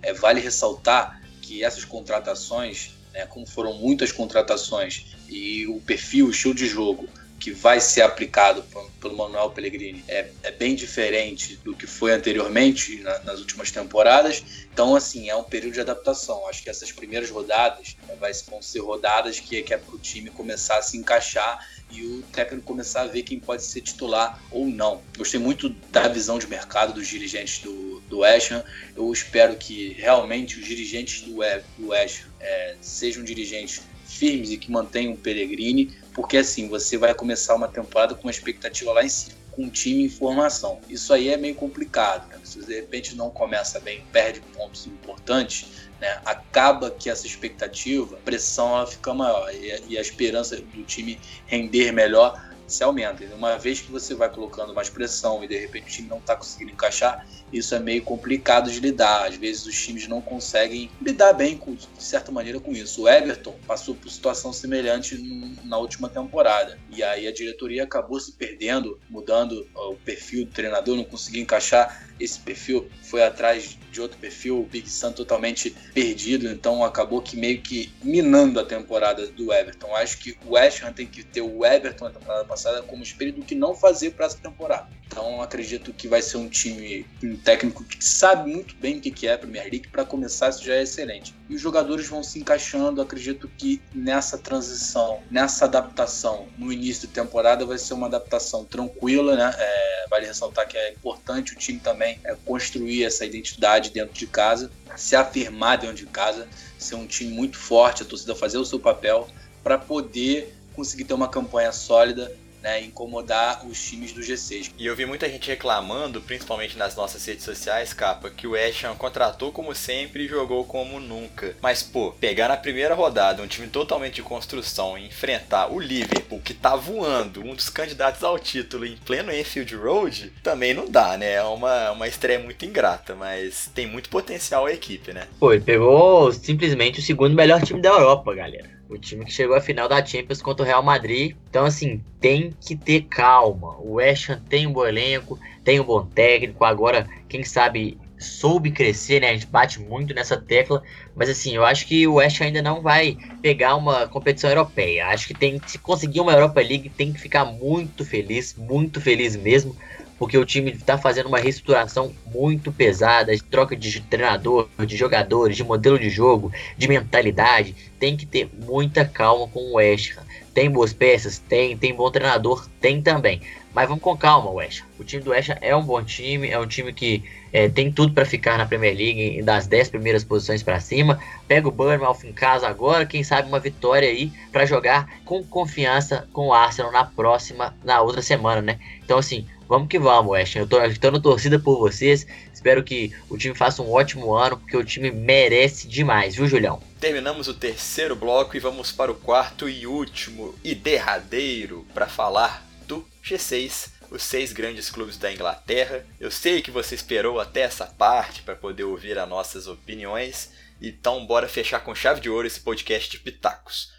é, 0.02 0.12
vale 0.12 0.40
ressaltar 0.40 1.22
que 1.40 1.64
essas 1.64 1.84
contratações, 1.84 2.92
né, 3.12 3.25
como 3.26 3.46
foram 3.46 3.72
muitas 3.72 4.12
contratações, 4.12 5.06
e 5.28 5.66
o 5.66 5.80
perfil, 5.80 6.26
o 6.26 6.30
estilo 6.30 6.54
de 6.54 6.66
jogo 6.66 7.08
que 7.40 7.50
vai 7.52 7.80
ser 7.80 8.02
aplicado 8.02 8.62
pelo 9.00 9.16
Manuel 9.16 9.50
Pellegrini 9.50 10.04
é, 10.06 10.30
é 10.42 10.52
bem 10.52 10.75
diferente 10.75 11.56
do 11.56 11.75
que 11.75 11.87
foi 11.87 12.12
anteriormente 12.12 13.00
na, 13.00 13.18
nas 13.20 13.40
últimas 13.40 13.70
temporadas. 13.70 14.44
Então, 14.70 14.94
assim, 14.94 15.30
é 15.30 15.35
um 15.35 15.42
período 15.42 15.73
de 15.73 15.80
adaptação. 15.80 16.47
Acho 16.47 16.62
que 16.62 16.68
essas 16.68 16.92
primeiras 16.92 17.30
rodadas 17.30 17.97
né, 18.06 18.14
vai, 18.20 18.30
vão 18.49 18.61
ser 18.61 18.80
rodadas 18.80 19.40
que, 19.40 19.62
que 19.62 19.73
é 19.73 19.78
para 19.78 19.94
o 19.94 19.99
time 19.99 20.28
começar 20.28 20.76
a 20.76 20.82
se 20.82 20.99
encaixar 20.99 21.66
e 21.90 22.02
o 22.02 22.23
técnico 22.30 22.66
começar 22.66 23.02
a 23.02 23.06
ver 23.06 23.23
quem 23.23 23.40
pode 23.40 23.64
ser 23.64 23.80
titular 23.80 24.40
ou 24.50 24.66
não. 24.66 25.00
Gostei 25.16 25.40
muito 25.40 25.70
da 25.90 26.09
visão 26.09 26.38
de 26.38 26.47
mercado 26.47 26.92
dos 26.92 27.09
dirigentes 27.09 27.61
do, 27.61 28.00
do 28.02 28.18
West 28.18 28.52
Ham. 28.52 28.62
Eu 28.94 29.11
espero 29.11 29.56
que 29.56 29.94
realmente 29.94 30.59
os 30.59 30.66
dirigentes 30.66 31.23
do, 31.23 31.38
West 31.38 32.23
Ham 32.23 32.30
é, 32.38 32.76
sejam 32.82 33.25
dirigentes 33.25 33.82
firmes 34.20 34.50
e 34.50 34.58
que 34.58 34.70
mantenham 34.70 35.14
o 35.14 35.16
Pellegrini, 35.16 35.96
porque 36.12 36.36
assim 36.36 36.68
você 36.68 36.98
vai 36.98 37.14
começar 37.14 37.54
uma 37.54 37.66
temporada 37.66 38.14
com 38.14 38.24
uma 38.24 38.30
expectativa 38.30 38.92
lá 38.92 39.02
em 39.02 39.08
cima, 39.08 39.38
com 39.50 39.62
um 39.62 39.70
time 39.70 40.04
em 40.04 40.08
formação. 40.10 40.78
Isso 40.90 41.14
aí 41.14 41.30
é 41.30 41.38
meio 41.38 41.54
complicado. 41.54 42.28
Né? 42.28 42.38
Se 42.44 42.62
de 42.62 42.74
repente 42.74 43.16
não 43.16 43.30
começa 43.30 43.80
bem, 43.80 44.04
perde 44.12 44.40
pontos 44.54 44.86
importantes, 44.86 45.88
né? 45.98 46.20
acaba 46.26 46.90
que 46.90 47.08
essa 47.08 47.26
expectativa, 47.26 48.14
a 48.16 48.18
pressão 48.18 48.76
ela 48.76 48.86
fica 48.86 49.14
maior 49.14 49.50
e, 49.54 49.96
a 49.96 50.00
esperança 50.00 50.56
do 50.56 50.82
time 50.82 51.18
render 51.46 51.90
melhor 51.90 52.50
se 52.66 52.84
aumenta. 52.84 53.24
Uma 53.34 53.56
vez 53.56 53.80
que 53.80 53.90
você 53.90 54.14
vai 54.14 54.28
colocando 54.28 54.74
mais 54.74 54.90
pressão 54.90 55.42
e 55.42 55.48
de 55.48 55.58
repente 55.58 55.84
o 55.84 55.90
time 55.90 56.08
não 56.08 56.18
está 56.18 56.36
conseguindo 56.36 56.72
encaixar, 56.72 57.26
isso 57.52 57.75
é 57.75 57.78
meio 57.78 58.02
complicado 58.02 58.71
de 58.71 58.80
lidar. 58.80 59.26
Às 59.26 59.37
vezes 59.37 59.66
os 59.66 59.80
times 59.80 60.07
não 60.07 60.21
conseguem 60.21 60.90
lidar 61.00 61.33
bem, 61.33 61.57
com, 61.57 61.75
de 61.75 61.88
certa 61.99 62.30
maneira, 62.30 62.61
com 62.61 62.73
isso. 62.73 63.02
O 63.02 63.09
Everton 63.09 63.57
passou 63.66 63.95
por 63.95 64.11
situação 64.11 64.52
semelhante 64.52 65.16
na 65.64 65.78
última 65.78 66.09
temporada. 66.09 66.78
E 66.90 67.02
aí 67.02 67.26
a 67.26 67.33
diretoria 67.33 67.85
acabou 67.85 68.19
se 68.21 68.33
perdendo, 68.33 69.00
mudando 69.09 69.66
o 69.75 69.97
perfil 69.97 70.45
do 70.45 70.52
treinador, 70.52 70.97
não 70.97 71.04
conseguiu 71.04 71.42
encaixar 71.42 72.09
esse 72.19 72.38
perfil, 72.38 72.88
foi 73.02 73.23
atrás 73.23 73.78
de 73.90 74.00
outro 74.00 74.19
perfil, 74.19 74.61
o 74.61 74.64
Big 74.64 74.88
Sam 74.88 75.12
totalmente 75.12 75.71
perdido, 75.95 76.49
então 76.49 76.84
acabou 76.84 77.23
que 77.23 77.36
meio 77.36 77.60
que 77.63 77.93
minando 78.02 78.60
a 78.60 78.65
temporada 78.65 79.26
do 79.26 79.52
Everton. 79.52 79.97
Acho 79.97 80.19
que 80.19 80.36
o 80.45 80.52
West 80.52 80.82
Ham 80.82 80.93
tem 80.93 81.06
que 81.06 81.25
ter 81.25 81.41
o 81.41 81.65
Everton 81.65 82.04
na 82.04 82.10
temporada 82.10 82.45
passada 82.45 82.82
como 82.82 83.02
espírito 83.02 83.41
do 83.41 83.47
que 83.47 83.54
não 83.54 83.75
fazer 83.75 84.10
para 84.10 84.26
essa 84.26 84.39
temporada. 84.39 84.89
Então 85.10 85.42
acredito 85.42 85.92
que 85.92 86.06
vai 86.06 86.23
ser 86.23 86.36
um 86.36 86.49
time, 86.49 87.04
um 87.20 87.36
técnico 87.36 87.82
que 87.82 88.02
sabe 88.02 88.49
muito 88.49 88.76
bem 88.76 88.99
o 88.99 89.00
que 89.00 89.26
é 89.26 89.34
a 89.34 89.38
Premier 89.38 89.64
League, 89.64 89.88
para 89.88 90.04
começar 90.04 90.50
isso 90.50 90.64
já 90.64 90.75
é 90.75 90.82
excelente. 90.82 91.34
E 91.49 91.56
os 91.56 91.60
jogadores 91.60 92.06
vão 92.06 92.23
se 92.23 92.38
encaixando, 92.38 93.02
acredito 93.02 93.50
que 93.58 93.82
nessa 93.92 94.38
transição, 94.38 95.20
nessa 95.28 95.64
adaptação, 95.64 96.46
no 96.56 96.73
início 96.73 97.08
da 97.08 97.14
temporada 97.14 97.66
vai 97.66 97.76
ser 97.76 97.94
uma 97.94 98.06
adaptação 98.06 98.64
tranquila, 98.64 99.34
né? 99.34 99.52
É, 99.58 100.06
vale 100.08 100.26
ressaltar 100.26 100.68
que 100.68 100.76
é 100.76 100.92
importante 100.92 101.54
o 101.54 101.56
time 101.56 101.80
também 101.80 102.20
é, 102.23 102.36
construir 102.44 103.04
essa 103.04 103.26
identidade 103.26 103.90
dentro 103.90 104.14
de 104.14 104.28
casa, 104.28 104.70
se 104.96 105.16
afirmar 105.16 105.78
dentro 105.78 105.96
de 105.96 106.06
casa, 106.06 106.49
ser 106.78 106.94
um 106.94 107.06
time 107.06 107.32
muito 107.32 107.58
forte, 107.58 108.04
a 108.04 108.06
torcida 108.06 108.36
fazer 108.36 108.58
o 108.58 108.64
seu 108.64 108.78
papel 108.78 109.28
para 109.64 109.76
poder 109.76 110.54
conseguir 110.73 111.04
ter 111.04 111.14
uma 111.14 111.28
campanha 111.28 111.73
sólida 111.73 112.32
né, 112.62 112.82
incomodar 112.82 113.66
os 113.66 113.82
times 113.82 114.12
do 114.12 114.20
G6. 114.20 114.73
E 114.76 114.86
eu 114.86 114.96
vi 114.96 115.06
muita 115.06 115.28
gente 115.28 115.49
reclamando, 115.49 116.20
principalmente 116.20 116.76
nas 116.76 116.94
nossas 116.94 117.25
redes 117.25 117.44
sociais, 117.44 117.92
capa, 117.92 118.30
que 118.30 118.46
o 118.46 118.52
West 118.52 118.84
Ham 118.84 118.94
contratou 118.94 119.52
como 119.52 119.75
sempre 119.75 120.25
e 120.25 120.28
jogou 120.28 120.64
como 120.64 121.00
nunca. 121.00 121.56
Mas, 121.60 121.82
pô, 121.82 122.12
pegar 122.12 122.49
na 122.49 122.56
primeira 122.56 122.94
rodada 122.94 123.42
um 123.42 123.46
time 123.46 123.68
totalmente 123.68 124.14
de 124.14 124.23
construção 124.23 124.96
e 124.96 125.06
enfrentar 125.06 125.73
o 125.73 125.78
Liverpool, 125.78 126.40
que 126.40 126.54
tá 126.54 126.76
voando, 126.76 127.42
um 127.42 127.54
dos 127.54 127.68
candidatos 127.68 128.23
ao 128.23 128.38
título 128.38 128.86
em 128.86 128.96
pleno 128.96 129.32
Enfield 129.32 129.75
Road, 129.76 130.32
também 130.42 130.75
não 130.75 130.88
dá, 130.88 131.16
né? 131.16 131.32
É 131.34 131.42
uma, 131.42 131.92
uma 131.92 132.08
estreia 132.08 132.38
muito 132.38 132.64
ingrata, 132.64 133.14
mas 133.14 133.70
tem 133.75 133.86
muito 133.86 134.08
potencial 134.08 134.66
a 134.66 134.73
equipe, 134.73 135.12
né? 135.12 135.26
Pô, 135.38 135.52
ele 135.52 135.62
pegou 135.62 136.32
simplesmente 136.32 137.00
o 137.00 137.02
segundo 137.02 137.34
melhor 137.34 137.62
time 137.62 137.80
da 137.80 137.90
Europa, 137.90 138.34
galera. 138.34 138.79
O 138.90 138.98
time 138.98 139.24
que 139.24 139.32
chegou 139.32 139.54
à 139.54 139.60
final 139.60 139.88
da 139.88 140.04
Champions 140.04 140.42
contra 140.42 140.64
o 140.64 140.66
Real 140.66 140.82
Madrid. 140.82 141.36
Então, 141.48 141.64
assim, 141.64 142.02
tem 142.20 142.52
que 142.60 142.74
ter 142.74 143.02
calma. 143.02 143.76
O 143.78 143.94
West 143.94 144.28
Ham 144.28 144.40
tem 144.48 144.66
um 144.66 144.72
bom 144.72 144.84
elenco, 144.84 145.38
tem 145.62 145.78
um 145.78 145.84
bom 145.84 146.04
técnico. 146.04 146.64
Agora, 146.64 147.08
quem 147.28 147.44
sabe, 147.44 147.96
soube 148.18 148.72
crescer, 148.72 149.20
né? 149.20 149.30
A 149.30 149.32
gente 149.32 149.46
bate 149.46 149.78
muito 149.78 150.12
nessa 150.12 150.36
tecla. 150.36 150.82
Mas, 151.14 151.28
assim, 151.30 151.54
eu 151.54 151.64
acho 151.64 151.86
que 151.86 152.04
o 152.08 152.14
West 152.14 152.40
Ham 152.40 152.46
ainda 152.46 152.62
não 152.62 152.82
vai 152.82 153.16
pegar 153.40 153.76
uma 153.76 154.08
competição 154.08 154.50
europeia. 154.50 155.06
Acho 155.06 155.28
que 155.28 155.34
tem 155.34 155.60
se 155.64 155.78
conseguir 155.78 156.20
uma 156.20 156.32
Europa 156.32 156.60
League, 156.60 156.88
tem 156.90 157.12
que 157.12 157.20
ficar 157.20 157.44
muito 157.44 158.04
feliz, 158.04 158.56
muito 158.56 159.00
feliz 159.00 159.36
mesmo 159.36 159.76
porque 160.21 160.37
o 160.37 160.45
time 160.45 160.71
está 160.71 160.99
fazendo 160.99 161.28
uma 161.28 161.39
reestruturação 161.39 162.13
muito 162.26 162.71
pesada, 162.71 163.35
de 163.35 163.43
troca 163.43 163.75
de 163.75 164.02
treinador, 164.02 164.69
de 164.85 164.95
jogadores, 164.95 165.56
de 165.56 165.65
modelo 165.65 165.99
de 165.99 166.11
jogo, 166.11 166.52
de 166.76 166.87
mentalidade. 166.87 167.75
Tem 167.99 168.19
que 168.19 168.26
ter 168.26 168.50
muita 168.67 169.02
calma 169.02 169.49
com 169.49 169.61
o 169.61 169.76
West 169.76 170.19
Ham. 170.19 170.23
Tem 170.52 170.71
boas 170.71 170.93
peças? 170.93 171.39
Tem. 171.39 171.75
Tem 171.75 171.95
bom 171.95 172.11
treinador? 172.11 172.69
Tem 172.83 173.00
também. 173.00 173.41
Mas 173.73 173.89
vamos 173.89 174.04
com 174.04 174.15
calma, 174.15 174.50
West 174.50 174.83
Ham. 174.83 174.87
O 174.99 175.04
time 175.04 175.23
do 175.23 175.30
West 175.30 175.49
Ham 175.49 175.59
é 175.63 175.75
um 175.75 175.83
bom 175.83 176.04
time, 176.04 176.50
é 176.50 176.59
um 176.59 176.67
time 176.67 176.93
que 176.93 177.25
é, 177.50 177.71
tem 177.71 177.91
tudo 177.91 178.13
para 178.13 178.26
ficar 178.26 178.59
na 178.59 178.67
Premier 178.67 178.95
League 178.95 179.43
das 179.43 179.67
10 179.67 179.89
primeiras 179.89 180.23
posições 180.23 180.63
para 180.63 180.80
cima. 180.80 181.19
Pega 181.49 181.67
o 181.67 181.71
Bournemouth 181.73 182.25
em 182.25 182.33
casa 182.33 182.69
agora, 182.69 183.06
quem 183.06 183.25
sabe 183.25 183.49
uma 183.49 183.59
vitória 183.59 184.06
aí 184.06 184.30
para 184.52 184.67
jogar 184.67 185.09
com 185.25 185.43
confiança 185.43 186.28
com 186.30 186.49
o 186.49 186.52
Arsenal 186.52 186.93
na 186.93 187.06
próxima, 187.06 187.75
na 187.83 188.02
outra 188.02 188.21
semana, 188.21 188.61
né? 188.61 188.78
Então 189.02 189.17
assim, 189.17 189.47
Vamos 189.71 189.87
que 189.87 190.00
vamos, 190.00 190.33
West. 190.33 190.56
Eu 190.56 190.67
tô, 190.67 190.80
na 191.13 191.21
torcida 191.21 191.56
por 191.56 191.78
vocês. 191.78 192.26
Espero 192.52 192.83
que 192.83 193.15
o 193.28 193.39
time 193.39 193.54
faça 193.54 193.80
um 193.80 193.93
ótimo 193.93 194.35
ano, 194.35 194.59
porque 194.59 194.76
o 194.76 194.85
time 194.85 195.13
merece 195.13 195.87
demais, 195.87 196.35
viu, 196.35 196.49
Julião? 196.49 196.83
Terminamos 196.99 197.47
o 197.47 197.54
terceiro 197.54 198.17
bloco 198.17 198.56
e 198.56 198.59
vamos 198.59 198.91
para 198.91 199.13
o 199.13 199.15
quarto 199.15 199.69
e 199.69 199.87
último 199.87 200.56
e 200.65 200.75
derradeiro 200.75 201.87
para 201.95 202.09
falar 202.09 202.67
do 202.89 203.06
G6 203.25 203.93
os 204.11 204.25
seis 204.25 204.52
grandes 204.52 204.91
clubes 204.91 205.17
da 205.17 205.33
Inglaterra. 205.33 206.04
Eu 206.19 206.33
sei 206.33 206.61
que 206.63 206.73
você 206.73 206.97
esperou 206.97 207.39
até 207.39 207.61
essa 207.61 207.87
parte 207.87 208.43
para 208.43 208.56
poder 208.56 208.83
ouvir 208.83 209.21
as 209.21 209.28
nossas 209.28 209.69
opiniões, 209.69 210.50
então 210.83 211.25
bora 211.25 211.47
fechar 211.47 211.78
com 211.78 211.95
chave 211.95 212.21
de 212.21 212.28
ouro 212.28 212.45
esse 212.45 212.59
podcast 212.59 213.09
de 213.09 213.21
pitacos. 213.21 213.93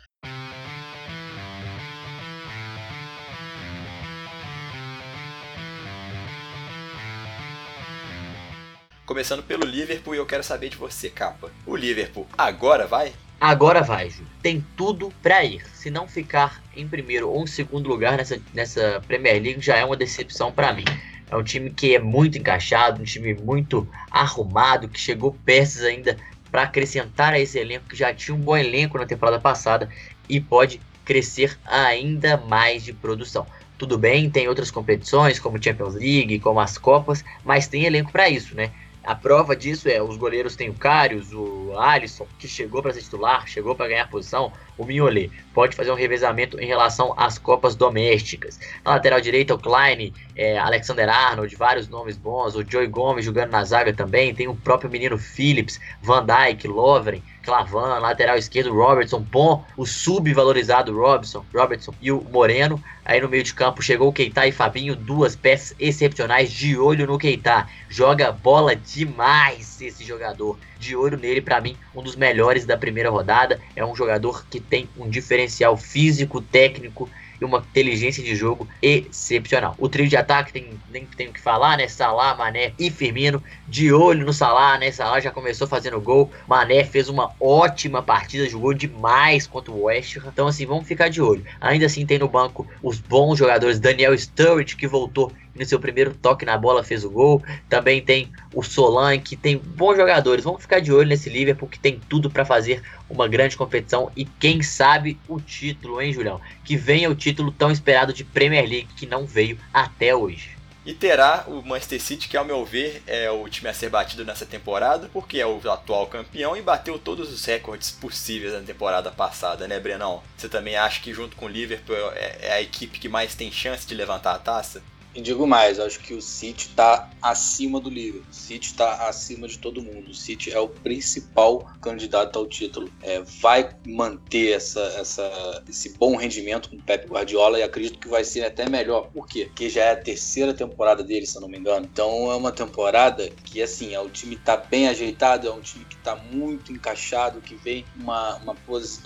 Começando 9.12 9.44
pelo 9.44 9.66
Liverpool 9.66 10.16
e 10.16 10.20
eu 10.20 10.26
quero 10.26 10.42
saber 10.42 10.70
de 10.70 10.78
você, 10.78 11.10
capa. 11.10 11.52
O 11.66 11.76
Liverpool 11.76 12.26
agora 12.38 12.88
vai? 12.88 13.12
Agora 13.42 13.84
vai, 13.84 14.10
Ju. 14.10 14.24
Tem 14.42 14.66
tudo 14.78 15.12
para 15.22 15.44
ir. 15.44 15.66
Se 15.74 15.92
não 15.92 16.08
ficar 16.08 16.64
em 16.74 16.88
primeiro 16.88 17.30
ou 17.30 17.44
em 17.44 17.46
segundo 17.46 17.90
lugar 17.90 18.16
nessa, 18.16 18.40
nessa 18.54 19.04
Premier 19.06 19.44
League, 19.44 19.60
já 19.60 19.76
é 19.76 19.84
uma 19.84 19.98
decepção 19.98 20.50
para 20.50 20.72
mim. 20.72 20.86
É 21.30 21.36
um 21.36 21.44
time 21.44 21.72
que 21.72 21.94
é 21.94 22.00
muito 22.00 22.38
encaixado, 22.38 23.02
um 23.02 23.04
time 23.04 23.34
muito 23.34 23.86
arrumado, 24.10 24.88
que 24.88 24.98
chegou 24.98 25.38
peças 25.44 25.84
ainda 25.84 26.16
para 26.50 26.62
acrescentar 26.62 27.34
a 27.34 27.40
esse 27.40 27.60
elenco, 27.60 27.90
que 27.90 27.98
já 27.98 28.14
tinha 28.14 28.34
um 28.34 28.40
bom 28.40 28.56
elenco 28.56 28.98
na 28.98 29.06
temporada 29.06 29.42
passada 29.42 29.90
e 30.30 30.40
pode 30.40 30.80
crescer 31.04 31.60
ainda 31.66 32.38
mais 32.38 32.82
de 32.82 32.94
produção. 32.94 33.46
Tudo 33.78 33.98
bem, 33.98 34.30
tem 34.30 34.48
outras 34.48 34.72
competições, 34.72 35.38
como 35.38 35.62
Champions 35.62 35.96
League, 35.96 36.40
como 36.40 36.62
as 36.62 36.78
Copas, 36.78 37.26
mas 37.44 37.68
tem 37.68 37.84
elenco 37.84 38.10
para 38.10 38.30
isso, 38.30 38.56
né? 38.56 38.72
A 39.04 39.16
prova 39.16 39.56
disso 39.56 39.90
é 39.90 40.02
os 40.02 40.16
goleiros 40.16 40.56
têm 40.56 40.70
o 40.70 40.76
Karius, 40.76 41.34
o 41.34 41.74
Alisson, 41.76 42.28
que 42.38 42.48
chegou 42.48 42.84
para 42.84 42.94
ser 42.94 43.02
titular, 43.02 43.48
chegou 43.48 43.76
para 43.76 43.88
ganhar 43.88 44.08
posição, 44.08 44.54
o 44.78 44.86
Mignolet 44.86 45.32
pode 45.56 45.76
fazer 45.76 45.92
um 45.92 45.96
revezamento 45.96 46.60
em 46.60 46.68
relação 46.68 47.14
às 47.18 47.40
copas 47.40 47.76
domésticas. 47.76 48.60
Na 48.86 48.92
lateral 48.92 49.20
direita, 49.20 49.56
o 49.56 49.60
Klein, 49.60 50.14
é, 50.36 50.60
Alexander 50.60 51.10
Arnold, 51.10 51.56
vários 51.56 51.88
nomes 51.88 52.16
bons, 52.16 52.56
o 52.56 52.64
Joey 52.64 52.88
Gomes 52.88 53.26
jogando 53.26 53.50
na 53.50 53.64
zaga 53.64 53.92
também, 53.92 54.36
tem 54.36 54.48
o 54.48 54.56
próprio 54.56 54.90
menino 54.90 55.18
Phillips, 55.18 55.80
Van 56.02 56.24
Dijk, 56.24 56.68
Lovren, 56.68 57.24
Clavan, 57.44 58.00
lateral 58.00 58.38
esquerdo, 58.38 58.74
Robertson, 58.74 59.20
bom, 59.20 59.66
o 59.76 59.86
subvalorizado 59.86 60.96
Robson, 60.96 61.44
Robertson 61.54 61.94
e 62.02 62.12
o 62.12 62.22
Moreno. 62.22 62.82
Aí 63.04 63.20
no 63.20 63.28
meio 63.28 63.44
de 63.44 63.54
campo 63.54 63.82
chegou 63.82 64.10
o 64.10 64.14
Keita 64.14 64.46
e 64.46 64.52
Fabinho, 64.52 64.96
duas 64.96 65.36
peças 65.36 65.76
excepcionais 65.80 66.52
de 66.52 66.78
olho 66.78 67.08
no 67.08 67.18
Keita. 67.18 67.68
Joga 67.90 68.32
bola 68.32 68.76
demais 68.76 69.82
esse 69.82 70.04
jogador. 70.04 70.58
De 70.78 70.96
olho 70.96 71.18
nele, 71.18 71.42
para 71.42 71.60
mim, 71.60 71.76
um 71.96 72.04
dos 72.04 72.16
melhores 72.16 72.66
da 72.66 72.78
primeira 72.78 73.10
rodada. 73.10 73.60
É 73.76 73.84
um 73.84 73.96
jogador 73.96 74.46
que 74.48 74.60
tem 74.60 74.88
um 74.98 75.10
diferencial 75.10 75.76
físico, 75.76 76.42
técnico 76.42 77.10
e 77.42 77.46
uma 77.46 77.58
inteligência 77.58 78.24
de 78.24 78.36
jogo 78.36 78.68
excepcional. 78.82 79.76
O 79.80 79.90
trio 79.90 80.08
de 80.08 80.16
ataque 80.16 80.54
tem, 80.54 80.70
nem 80.92 81.06
tenho 81.06 81.34
que 81.34 81.42
falar, 81.42 81.76
né? 81.76 81.88
Salah, 81.88 82.36
Mané 82.36 82.74
e 82.78 82.92
Firmino. 82.92 83.44
De 83.68 83.92
olho 83.92 84.26
no 84.26 84.32
Salah, 84.32 84.78
né? 84.78 84.92
Salah 84.92 85.20
já 85.20 85.32
começou 85.32 85.68
fazendo 85.68 86.00
gol. 86.00 86.32
Mané 86.48 86.84
fez 86.84 87.10
uma 87.10 87.32
ótima 87.40 88.04
partida, 88.04 88.48
jogou 88.48 88.74
demais 88.74 89.48
contra 89.48 89.72
o 89.72 89.84
West 89.84 90.18
Ham. 90.18 90.30
Então, 90.32 90.48
assim, 90.48 90.66
vamos 90.66 90.88
ficar 90.88 91.10
de 91.10 91.22
olho. 91.22 91.44
Ainda 91.60 91.88
assim, 91.88 92.06
tem 92.06 92.20
no 92.20 92.28
banco 92.28 92.68
os 92.84 93.00
bons 93.00 93.40
jogadores. 93.40 93.80
Daniel 93.80 94.14
Sturridge, 94.18 94.76
que 94.76 94.88
voltou 94.88 95.32
no 95.56 95.66
seu 95.66 95.80
primeiro 95.80 96.14
toque 96.14 96.46
na 96.46 96.58
bola 96.58 96.84
fez 96.84 97.04
o 97.04 97.10
gol. 97.10 97.44
Também 97.70 98.02
tem 98.02 98.32
o 98.54 98.64
Solan, 98.64 99.18
que 99.20 99.36
tem 99.36 99.58
bons 99.58 99.96
jogadores. 99.96 100.44
Vamos 100.44 100.62
ficar 100.62 100.80
de 100.80 100.92
olho 100.92 101.08
nesse 101.08 101.30
Liverpool 101.30 101.70
que 101.70 101.80
tem 101.80 102.00
tudo 102.10 102.30
para 102.30 102.46
fazer 102.46 102.82
uma 103.10 103.28
grande 103.28 103.58
competição 103.58 104.12
e 104.16 104.26
quem 104.26 104.62
sabe 104.62 105.20
o 105.28 105.40
título, 105.40 106.02
hein, 106.02 106.14
Julião? 106.14 106.40
Que 106.64 106.78
venha 106.78 107.10
o 107.10 107.16
título 107.16 107.52
tão 107.52 107.72
esperado 107.72 108.14
de 108.14 108.24
Premier 108.24 108.68
League 108.68 108.90
que 108.96 109.06
não 109.06 109.26
veio 109.26 109.58
até 109.74 110.16
hoje. 110.16 110.62
E 110.84 110.96
terá 110.96 111.46
o 111.48 111.62
Manchester 111.62 112.02
City, 112.02 112.28
que 112.28 112.36
ao 112.36 112.44
meu 112.44 112.66
ver 112.66 113.04
é 113.06 113.30
o 113.30 113.48
time 113.48 113.70
a 113.70 113.74
ser 113.74 113.90
batido 113.90 114.26
nessa 114.26 114.48
temporada, 114.48 115.08
porque 115.14 115.40
é 115.40 115.46
o 115.46 115.62
atual 115.70 116.08
campeão 116.08 116.58
e 116.58 116.62
bateu 116.62 116.98
todos 116.98 117.32
os 117.32 117.46
recordes 117.46 117.92
possíveis 117.92 118.54
na 118.54 118.62
temporada 118.62 119.12
passada, 119.12 119.68
né, 119.68 119.80
Brenão? 119.80 120.24
Você 120.36 120.50
também 120.50 120.76
acha 120.76 121.00
que 121.00 121.14
junto 121.14 121.36
com 121.36 121.46
o 121.46 121.50
Liverpool 121.50 121.96
é, 122.14 122.38
é 122.42 122.54
a 122.54 122.62
equipe 122.62 122.98
que 122.98 123.08
mais 123.08 123.36
tem 123.36 123.52
chance 123.52 123.86
de 123.86 123.94
levantar 123.94 124.34
a 124.34 124.40
taça? 124.40 124.82
E 125.14 125.22
digo 125.22 125.46
mais, 125.46 125.78
acho 125.78 126.00
que 126.00 126.14
o 126.14 126.22
City 126.22 126.70
está 126.70 127.10
acima 127.22 127.82
do 127.82 127.90
Liverpool. 127.90 128.26
O 128.32 128.34
City 128.34 128.68
está 128.68 129.10
acima 129.10 129.46
de 129.46 129.58
todo 129.58 129.82
mundo. 129.82 130.12
O 130.12 130.14
City 130.14 130.52
é 130.52 130.60
o 130.60 130.70
principal 130.70 131.70
candidato 131.82 132.40
ao 132.40 132.48
título. 132.48 132.90
É, 133.02 133.22
vai 133.42 133.76
manter 133.86 134.54
essa, 134.54 134.80
essa, 134.98 135.64
esse 135.68 135.98
bom 135.98 136.16
rendimento 136.16 136.70
com 136.70 136.78
o 136.78 136.82
Pep 136.82 137.08
Guardiola 137.08 137.60
e 137.60 137.64
acredito 137.64 138.00
que 138.00 138.08
vai 138.08 138.24
ser 138.24 138.46
até 138.46 138.70
melhor. 138.70 139.10
Por 139.14 139.28
quê? 139.28 139.46
Porque 139.46 139.70
já 139.70 139.84
é 139.84 139.92
a 139.92 139.98
terceira 139.98 140.54
temporada 140.54 141.04
dele, 141.04 141.26
se 141.26 141.36
eu 141.36 141.42
não 141.42 141.50
me 141.50 141.58
engano. 141.58 141.88
Então 141.92 142.32
é 142.32 142.36
uma 142.36 142.52
temporada 142.54 143.30
que, 143.44 143.62
assim, 143.62 143.94
é, 143.94 144.00
o 144.00 144.10
time 144.10 144.36
está 144.36 144.56
bem 144.56 144.88
ajeitado, 144.88 145.46
é 145.46 145.52
um 145.52 145.62
time 145.62 145.84
que 145.84 145.96
está 145.96 146.16
muito 146.16 146.72
encaixado, 146.72 147.42
que 147.42 147.56
vem 147.56 147.84
uma, 147.98 148.38
uma, 148.38 148.56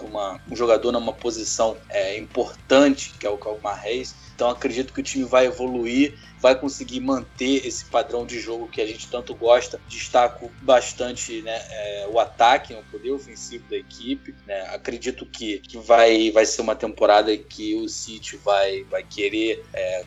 uma 0.02 0.42
um 0.52 0.56
jogador 0.56 0.92
numa 0.92 1.14
posição 1.14 1.76
é, 1.90 2.16
importante, 2.20 3.12
que 3.20 3.26
é 3.26 3.30
o 3.30 3.38
Calmar 3.38 3.82
Reis 3.82 4.25
então 4.36 4.50
acredito 4.50 4.94
que 4.94 5.00
o 5.00 5.04
time 5.04 5.24
vai 5.24 5.46
evoluir, 5.46 6.14
vai 6.40 6.60
conseguir 6.60 7.00
manter 7.00 7.66
esse 7.66 7.86
padrão 7.86 8.26
de 8.26 8.40
jogo 8.40 8.68
que 8.68 8.82
a 8.82 8.86
gente 8.86 9.08
tanto 9.10 9.34
gosta. 9.34 9.80
Destaco 9.88 10.52
bastante 10.62 11.42
né, 11.42 11.58
é, 11.72 12.08
o 12.12 12.20
ataque, 12.20 12.74
o 12.74 12.84
poder 12.92 13.12
ofensivo 13.12 13.68
da 13.70 13.78
equipe. 13.78 14.36
Né? 14.46 14.62
Acredito 14.74 15.26
que, 15.26 15.60
que 15.60 15.78
vai, 15.78 16.30
vai 16.32 16.46
ser 16.46 16.62
uma 16.62 16.76
temporada 16.76 17.36
que 17.36 17.76
o 17.76 17.88
City 17.88 18.36
vai, 18.38 18.84
vai 18.84 19.04
querer 19.04 19.64
é, 19.74 20.06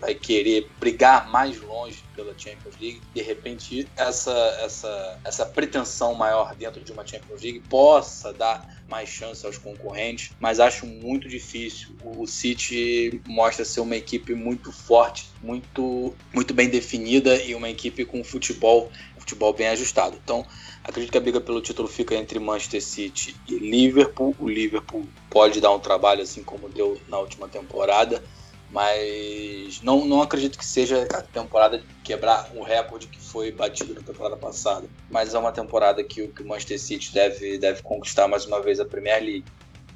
vai 0.00 0.14
querer 0.14 0.68
brigar 0.80 1.30
mais 1.30 1.60
longe 1.60 2.02
pela 2.16 2.36
Champions 2.36 2.74
League. 2.80 3.00
De 3.14 3.22
repente, 3.22 3.86
essa, 3.96 4.32
essa, 4.62 5.20
essa 5.24 5.46
pretensão 5.46 6.14
maior 6.14 6.54
dentro 6.54 6.82
de 6.82 6.90
uma 6.90 7.06
Champions 7.06 7.42
League 7.42 7.60
possa 7.68 8.32
dar 8.32 8.79
mais 8.90 9.08
chance 9.08 9.46
aos 9.46 9.56
concorrentes, 9.56 10.32
mas 10.40 10.58
acho 10.58 10.84
muito 10.84 11.28
difícil. 11.28 11.94
O 12.04 12.26
City 12.26 13.20
mostra 13.26 13.64
ser 13.64 13.80
uma 13.80 13.96
equipe 13.96 14.34
muito 14.34 14.72
forte, 14.72 15.28
muito, 15.40 16.14
muito 16.34 16.52
bem 16.52 16.68
definida 16.68 17.36
e 17.42 17.54
uma 17.54 17.70
equipe 17.70 18.04
com 18.04 18.22
futebol, 18.24 18.90
futebol 19.16 19.52
bem 19.52 19.68
ajustado. 19.68 20.18
Então, 20.22 20.44
acredito 20.82 21.12
que 21.12 21.18
a 21.18 21.20
briga 21.20 21.40
pelo 21.40 21.60
título 21.60 21.86
fica 21.86 22.16
entre 22.16 22.40
Manchester 22.40 22.82
City 22.82 23.36
e 23.48 23.54
Liverpool. 23.54 24.34
O 24.38 24.48
Liverpool 24.48 25.06
pode 25.30 25.60
dar 25.60 25.70
um 25.70 25.78
trabalho 25.78 26.22
assim 26.22 26.42
como 26.42 26.68
deu 26.68 27.00
na 27.08 27.18
última 27.18 27.48
temporada 27.48 28.22
mas 28.70 29.80
não, 29.82 30.04
não 30.04 30.22
acredito 30.22 30.58
que 30.58 30.64
seja 30.64 31.02
a 31.12 31.22
temporada 31.22 31.82
quebrar 32.04 32.50
o 32.54 32.62
recorde 32.62 33.08
que 33.08 33.20
foi 33.20 33.50
batido 33.50 33.94
na 33.94 34.00
temporada 34.00 34.36
passada. 34.36 34.86
Mas 35.10 35.34
é 35.34 35.38
uma 35.38 35.52
temporada 35.52 36.02
que, 36.04 36.28
que 36.28 36.42
o 36.42 36.46
Manchester 36.46 36.78
City 36.78 37.12
deve, 37.12 37.58
deve 37.58 37.82
conquistar 37.82 38.28
mais 38.28 38.46
uma 38.46 38.62
vez 38.62 38.78
a 38.78 38.84
Premier 38.84 39.22
League. 39.22 39.44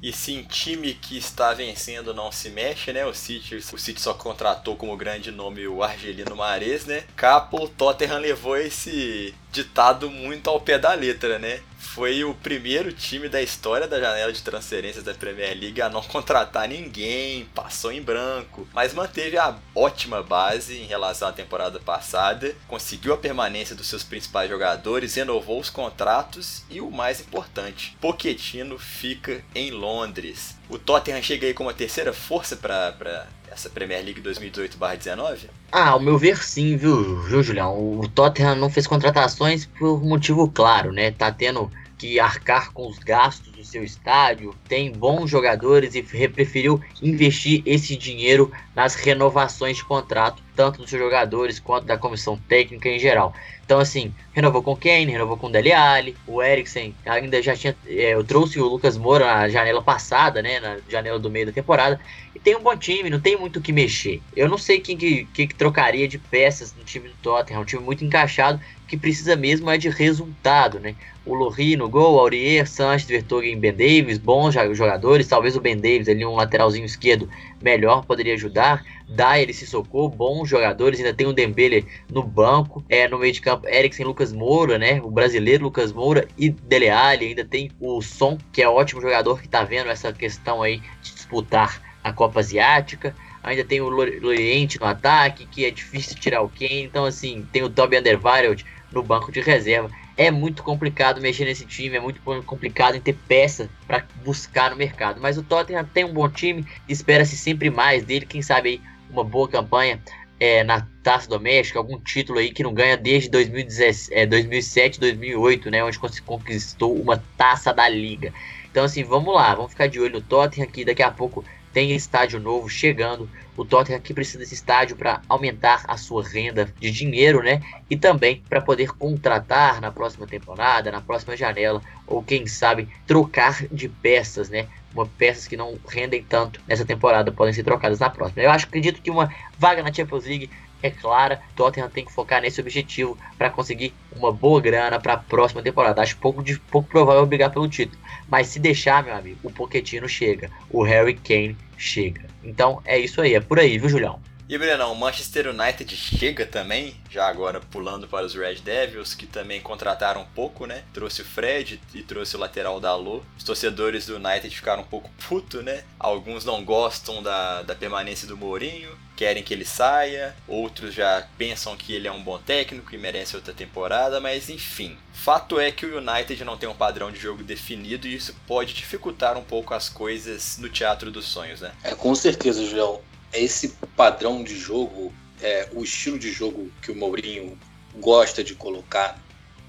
E 0.01 0.11
sim, 0.11 0.43
time 0.43 0.93
que 0.93 1.17
está 1.17 1.53
vencendo 1.53 2.13
não 2.13 2.31
se 2.31 2.49
mexe, 2.49 2.91
né? 2.91 3.05
O 3.05 3.13
City, 3.13 3.55
o 3.55 3.77
City 3.77 3.99
só 3.99 4.13
contratou 4.13 4.75
como 4.75 4.95
grande 4.95 5.31
nome 5.31 5.65
o 5.67 5.81
Argelino 5.81 6.35
Mares, 6.35 6.85
né? 6.85 7.05
Capo, 7.15 7.63
o 7.63 7.67
Tottenham 7.67 8.19
levou 8.19 8.57
esse 8.57 9.33
ditado 9.51 10.09
muito 10.09 10.49
ao 10.49 10.59
pé 10.59 10.77
da 10.77 10.93
letra, 10.93 11.39
né? 11.39 11.61
Foi 11.95 12.25
o 12.25 12.33
primeiro 12.33 12.91
time 12.91 13.29
da 13.29 13.41
história 13.41 13.87
da 13.87 13.97
janela 13.97 14.33
de 14.33 14.41
transferências 14.41 15.01
da 15.01 15.13
Premier 15.13 15.57
League 15.57 15.81
a 15.81 15.89
não 15.89 16.03
contratar 16.03 16.67
ninguém, 16.67 17.45
passou 17.55 17.89
em 17.89 18.01
branco, 18.01 18.67
mas 18.73 18.93
manteve 18.93 19.37
a 19.37 19.55
ótima 19.73 20.21
base 20.21 20.75
em 20.77 20.87
relação 20.87 21.29
à 21.29 21.31
temporada 21.31 21.79
passada, 21.79 22.53
conseguiu 22.67 23.13
a 23.13 23.17
permanência 23.17 23.73
dos 23.73 23.87
seus 23.87 24.03
principais 24.03 24.49
jogadores, 24.49 25.15
renovou 25.15 25.57
os 25.57 25.69
contratos 25.69 26.63
e 26.69 26.81
o 26.81 26.91
mais 26.91 27.21
importante, 27.21 27.95
Pochettino 28.01 28.77
fica 28.77 29.41
em 29.55 29.71
Londres. 29.71 30.57
O 30.67 30.77
Tottenham 30.77 31.23
chega 31.23 31.47
aí 31.47 31.53
como 31.53 31.69
a 31.69 31.73
terceira 31.73 32.11
força 32.11 32.57
para 32.57 33.25
essa 33.49 33.69
Premier 33.69 34.03
League 34.03 34.19
2018/19? 34.19 35.49
Ah, 35.71 35.91
ao 35.91 36.01
meu 36.01 36.17
ver 36.17 36.43
sim, 36.43 36.75
viu, 36.75 37.21
viu, 37.21 37.41
Julião? 37.41 37.99
O 37.99 38.09
Tottenham 38.09 38.55
não 38.55 38.69
fez 38.69 38.85
contratações 38.85 39.65
por 39.65 40.03
motivo 40.03 40.49
claro, 40.49 40.91
né? 40.91 41.11
Tá 41.11 41.31
tendo 41.31 41.71
que 41.97 42.19
arcar 42.19 42.71
com 42.71 42.87
os 42.87 42.99
gastos 42.99 43.51
do 43.53 43.63
seu 43.63 43.83
estádio, 43.83 44.53
tem 44.67 44.91
bons 44.91 45.29
jogadores 45.29 45.95
e 45.95 46.03
preferiu 46.03 46.81
investir 47.01 47.61
esse 47.65 47.95
dinheiro 47.95 48.51
nas 48.75 48.95
renovações 48.95 49.77
de 49.77 49.85
contrato, 49.85 50.43
tanto 50.55 50.81
dos 50.81 50.89
seus 50.89 51.01
jogadores 51.01 51.59
quanto 51.59 51.85
da 51.85 51.97
comissão 51.97 52.37
técnica 52.47 52.89
em 52.89 52.99
geral. 52.99 53.33
Então, 53.65 53.79
assim, 53.79 54.13
renovou 54.31 54.61
com 54.61 54.75
Kane, 54.75 55.11
renovou 55.11 55.37
com 55.37 55.49
Dele 55.49 55.73
Alli, 55.73 56.15
o 56.27 56.41
Eriksen 56.41 56.93
ainda 57.03 57.41
já 57.41 57.55
tinha. 57.55 57.75
É, 57.87 58.13
eu 58.13 58.23
trouxe 58.23 58.59
o 58.59 58.67
Lucas 58.67 58.95
Moura 58.95 59.25
na 59.25 59.49
janela 59.49 59.81
passada, 59.81 60.39
né? 60.39 60.59
Na 60.59 60.77
janela 60.87 61.17
do 61.17 61.31
meio 61.31 61.47
da 61.47 61.51
temporada. 61.51 61.99
E 62.35 62.39
tem 62.39 62.55
um 62.55 62.61
bom 62.61 62.77
time, 62.77 63.09
não 63.09 63.19
tem 63.19 63.35
muito 63.35 63.57
o 63.57 63.61
que 63.61 63.73
mexer. 63.73 64.21
Eu 64.35 64.47
não 64.47 64.57
sei 64.57 64.79
quem 64.79 64.95
que, 64.95 65.25
que, 65.33 65.47
trocaria 65.47 66.07
de 66.07 66.19
peças 66.19 66.75
no 66.75 66.83
time 66.83 67.09
do 67.09 67.15
Tottenham. 67.23 67.59
É 67.59 67.61
um 67.63 67.65
time 67.65 67.81
muito 67.81 68.05
encaixado 68.05 68.61
que 68.87 68.97
precisa 68.97 69.35
mesmo 69.35 69.69
é 69.69 69.77
de 69.77 69.89
resultado, 69.89 70.79
né? 70.79 70.95
O 71.25 71.33
Lohri 71.33 71.75
no 71.75 71.89
gol, 71.89 72.19
Aurier, 72.19 72.67
Sanches, 72.67 73.07
Vertonghen 73.07 73.59
Ben 73.59 73.73
Davis, 73.73 74.19
bons 74.19 74.53
jogadores. 74.53 75.27
Talvez 75.27 75.55
o 75.55 75.61
Ben 75.61 75.75
Davis 75.75 76.07
ali, 76.07 76.23
um 76.23 76.35
lateralzinho 76.35 76.85
esquerdo 76.85 77.27
melhor, 77.61 78.05
poderia 78.05 78.35
ajudar. 78.35 78.85
Dyer 79.09 79.51
se 79.53 79.65
socou, 79.65 80.07
bons 80.07 80.47
jogadores. 80.47 80.99
Ainda 80.99 81.13
tem 81.13 81.25
o 81.25 81.33
Dembele 81.33 81.85
no 82.11 82.21
banco. 82.21 82.83
É, 82.87 83.07
no 83.07 83.17
meio 83.17 83.33
de 83.33 83.41
campo, 83.41 83.67
Eriksen 83.67 84.05
Lucas 84.05 84.31
Moura, 84.31 84.77
né? 84.77 85.01
O 85.03 85.09
brasileiro 85.09 85.63
Lucas 85.63 85.91
Moura 85.91 86.27
e 86.37 86.49
Dele 86.49 86.89
Alli. 86.89 87.27
Ainda 87.27 87.43
tem 87.43 87.71
o 87.79 88.01
Son, 88.01 88.37
que 88.53 88.61
é 88.61 88.69
ótimo 88.69 89.01
jogador 89.01 89.41
que 89.41 89.47
tá 89.47 89.63
vendo 89.63 89.89
essa 89.89 90.13
questão 90.13 90.61
aí 90.61 90.79
de 91.01 91.13
disputar 91.13 91.81
a 92.03 92.13
Copa 92.13 92.39
Asiática. 92.39 93.15
Ainda 93.43 93.63
tem 93.63 93.79
o 93.79 93.89
Loriente 93.89 94.79
no 94.79 94.87
ataque, 94.87 95.45
que 95.45 95.65
é 95.65 95.71
difícil 95.71 96.17
tirar 96.19 96.41
o 96.41 96.49
Kane. 96.49 96.83
Então, 96.83 97.05
assim, 97.05 97.47
tem 97.51 97.63
o 97.63 97.69
Toby 97.69 97.97
Undervareld 97.97 98.65
no 98.95 99.03
banco 99.03 99.31
de 99.31 99.41
reserva. 99.41 99.91
é 100.17 100.31
muito 100.31 100.63
complicado 100.63 101.21
mexer 101.21 101.43
nesse 101.43 101.65
time, 101.65 101.97
é 101.97 101.99
muito 101.99 102.21
complicado 102.45 102.95
em 102.95 103.01
ter 103.01 103.13
peça 103.27 103.69
para 103.85 104.05
buscar 104.23 104.71
no 104.71 104.77
mercado. 104.77 105.19
Mas 105.21 105.37
o 105.37 105.43
Tottenham 105.43 105.83
tem 105.83 106.05
um 106.05 106.13
bom 106.13 106.29
time, 106.29 106.65
espera-se 106.87 107.35
sempre 107.35 107.69
mais 107.69 108.05
dele, 108.05 108.25
quem 108.25 108.41
sabe 108.41 108.69
aí 108.69 108.81
uma 109.09 109.23
boa 109.23 109.47
campanha 109.47 110.01
é, 110.39 110.63
na 110.63 110.87
taça 111.03 111.29
doméstica, 111.29 111.77
algum 111.77 111.99
título 111.99 112.39
aí 112.39 112.51
que 112.51 112.63
não 112.63 112.73
ganha 112.73 112.97
desde 112.97 113.29
2017, 113.29 114.13
é, 114.13 114.25
2007, 114.25 114.99
2008, 114.99 115.69
né, 115.69 115.83
onde 115.83 115.99
conquistou 115.99 116.95
uma 116.95 117.21
taça 117.37 117.73
da 117.73 117.87
liga. 117.87 118.33
Então 118.71 118.85
assim, 118.85 119.03
vamos 119.03 119.33
lá, 119.33 119.53
vamos 119.53 119.71
ficar 119.71 119.87
de 119.87 119.99
olho 119.99 120.13
no 120.13 120.21
Tottenham 120.21 120.67
aqui, 120.67 120.83
daqui 120.83 121.03
a 121.03 121.11
pouco 121.11 121.43
tem 121.75 121.91
estádio 121.91 122.39
novo 122.39 122.69
chegando. 122.69 123.29
O 123.57 123.65
Tottenham 123.65 123.97
aqui 123.97 124.13
precisa 124.13 124.39
desse 124.39 124.53
estádio 124.53 124.95
para 124.95 125.21
aumentar 125.27 125.83
a 125.89 125.97
sua 125.97 126.23
renda 126.23 126.73
de 126.79 126.89
dinheiro, 126.89 127.43
né? 127.43 127.61
E 127.89 127.97
também 127.97 128.41
para 128.47 128.61
poder 128.61 128.93
contratar 128.93 129.81
na 129.81 129.91
próxima 129.91 130.25
temporada, 130.25 130.89
na 130.89 131.01
próxima 131.01 131.35
janela, 131.35 131.81
ou 132.07 132.23
quem 132.23 132.47
sabe 132.47 132.87
trocar 133.05 133.67
de 133.67 133.89
peças, 133.89 134.49
né? 134.49 134.67
Uma 134.93 135.05
peças 135.05 135.47
que 135.49 135.57
não 135.57 135.77
rendem 135.85 136.23
tanto 136.23 136.61
nessa 136.65 136.85
temporada 136.85 137.29
podem 137.29 137.53
ser 137.53 137.63
trocadas 137.63 137.99
na 137.99 138.09
próxima. 138.09 138.41
Eu 138.41 138.51
acho 138.51 138.67
acredito 138.67 139.01
que 139.01 139.11
uma 139.11 139.29
vaga 139.59 139.83
na 139.83 139.91
Champions 139.91 140.23
League 140.23 140.49
é 140.85 140.91
clara. 140.91 141.41
Tottenham 141.55 141.89
tem 141.89 142.05
que 142.05 142.11
focar 142.11 142.41
nesse 142.41 142.61
objetivo 142.61 143.17
para 143.37 143.49
conseguir 143.49 143.93
uma 144.15 144.31
boa 144.31 144.61
grana 144.61 144.99
para 144.99 145.13
a 145.13 145.17
próxima 145.17 145.61
temporada. 145.61 146.01
Acho 146.01 146.17
pouco, 146.17 146.43
de, 146.43 146.59
pouco 146.59 146.89
provável 146.89 147.25
brigar 147.25 147.51
pelo 147.51 147.67
título. 147.67 147.99
Mas 148.27 148.47
se 148.47 148.59
deixar, 148.59 149.03
meu 149.03 149.15
amigo, 149.15 149.39
o 149.43 149.51
Pochettino 149.51 150.07
chega, 150.07 150.49
o 150.69 150.83
Harry 150.83 151.15
Kane 151.15 151.57
chega. 151.77 152.25
Então 152.43 152.81
é 152.85 152.97
isso 152.97 153.21
aí, 153.21 153.35
é 153.35 153.39
por 153.39 153.59
aí, 153.59 153.77
viu, 153.77 153.89
Julião? 153.89 154.19
E 154.47 154.59
Brenão, 154.59 154.91
o 154.91 154.95
Manchester 154.95 155.47
United 155.47 155.97
chega 155.97 156.45
também, 156.45 156.95
já 157.09 157.27
agora 157.27 157.59
pulando 157.59 158.07
para 158.07 158.27
os 158.27 158.35
Red 158.35 158.57
Devils, 158.57 159.15
que 159.15 159.25
também 159.25 159.59
contrataram 159.59 160.21
um 160.21 160.25
pouco, 160.35 160.67
né? 160.67 160.83
Trouxe 160.93 161.23
o 161.23 161.25
Fred 161.25 161.81
e 161.95 162.03
trouxe 162.03 162.35
o 162.35 162.39
lateral 162.39 162.79
da 162.79 162.89
Alô. 162.89 163.23
Os 163.35 163.43
torcedores 163.43 164.05
do 164.05 164.17
United 164.17 164.55
ficaram 164.55 164.83
um 164.83 164.85
pouco 164.85 165.09
putos, 165.27 165.63
né? 165.63 165.83
Alguns 165.99 166.45
não 166.45 166.63
gostam 166.63 167.23
da, 167.23 167.63
da 167.63 167.73
permanência 167.73 168.27
do 168.27 168.37
Mourinho, 168.37 168.95
querem 169.15 169.41
que 169.41 169.51
ele 169.51 169.65
saia, 169.65 170.35
outros 170.47 170.93
já 170.93 171.27
pensam 171.39 171.75
que 171.75 171.93
ele 171.93 172.07
é 172.07 172.11
um 172.11 172.21
bom 172.21 172.37
técnico 172.37 172.93
e 172.93 172.99
merece 172.99 173.35
outra 173.35 173.51
temporada, 173.51 174.19
mas 174.19 174.47
enfim. 174.47 174.95
Fato 175.11 175.59
é 175.59 175.71
que 175.71 175.87
o 175.87 175.97
United 175.97 176.45
não 176.45 176.55
tem 176.55 176.69
um 176.69 176.75
padrão 176.75 177.09
de 177.09 177.19
jogo 177.19 177.41
definido 177.41 178.07
e 178.07 178.13
isso 178.13 178.35
pode 178.45 178.75
dificultar 178.75 179.39
um 179.39 179.43
pouco 179.43 179.73
as 179.73 179.89
coisas 179.89 180.59
no 180.59 180.69
teatro 180.69 181.09
dos 181.09 181.25
sonhos, 181.25 181.61
né? 181.61 181.71
É, 181.83 181.95
com 181.95 182.13
certeza, 182.13 182.63
Julião 182.63 183.01
esse 183.39 183.69
padrão 183.95 184.43
de 184.43 184.57
jogo, 184.57 185.13
é, 185.41 185.69
o 185.73 185.83
estilo 185.83 186.17
de 186.17 186.31
jogo 186.31 186.71
que 186.81 186.91
o 186.91 186.95
Mourinho 186.95 187.57
gosta 187.95 188.43
de 188.43 188.55
colocar 188.55 189.21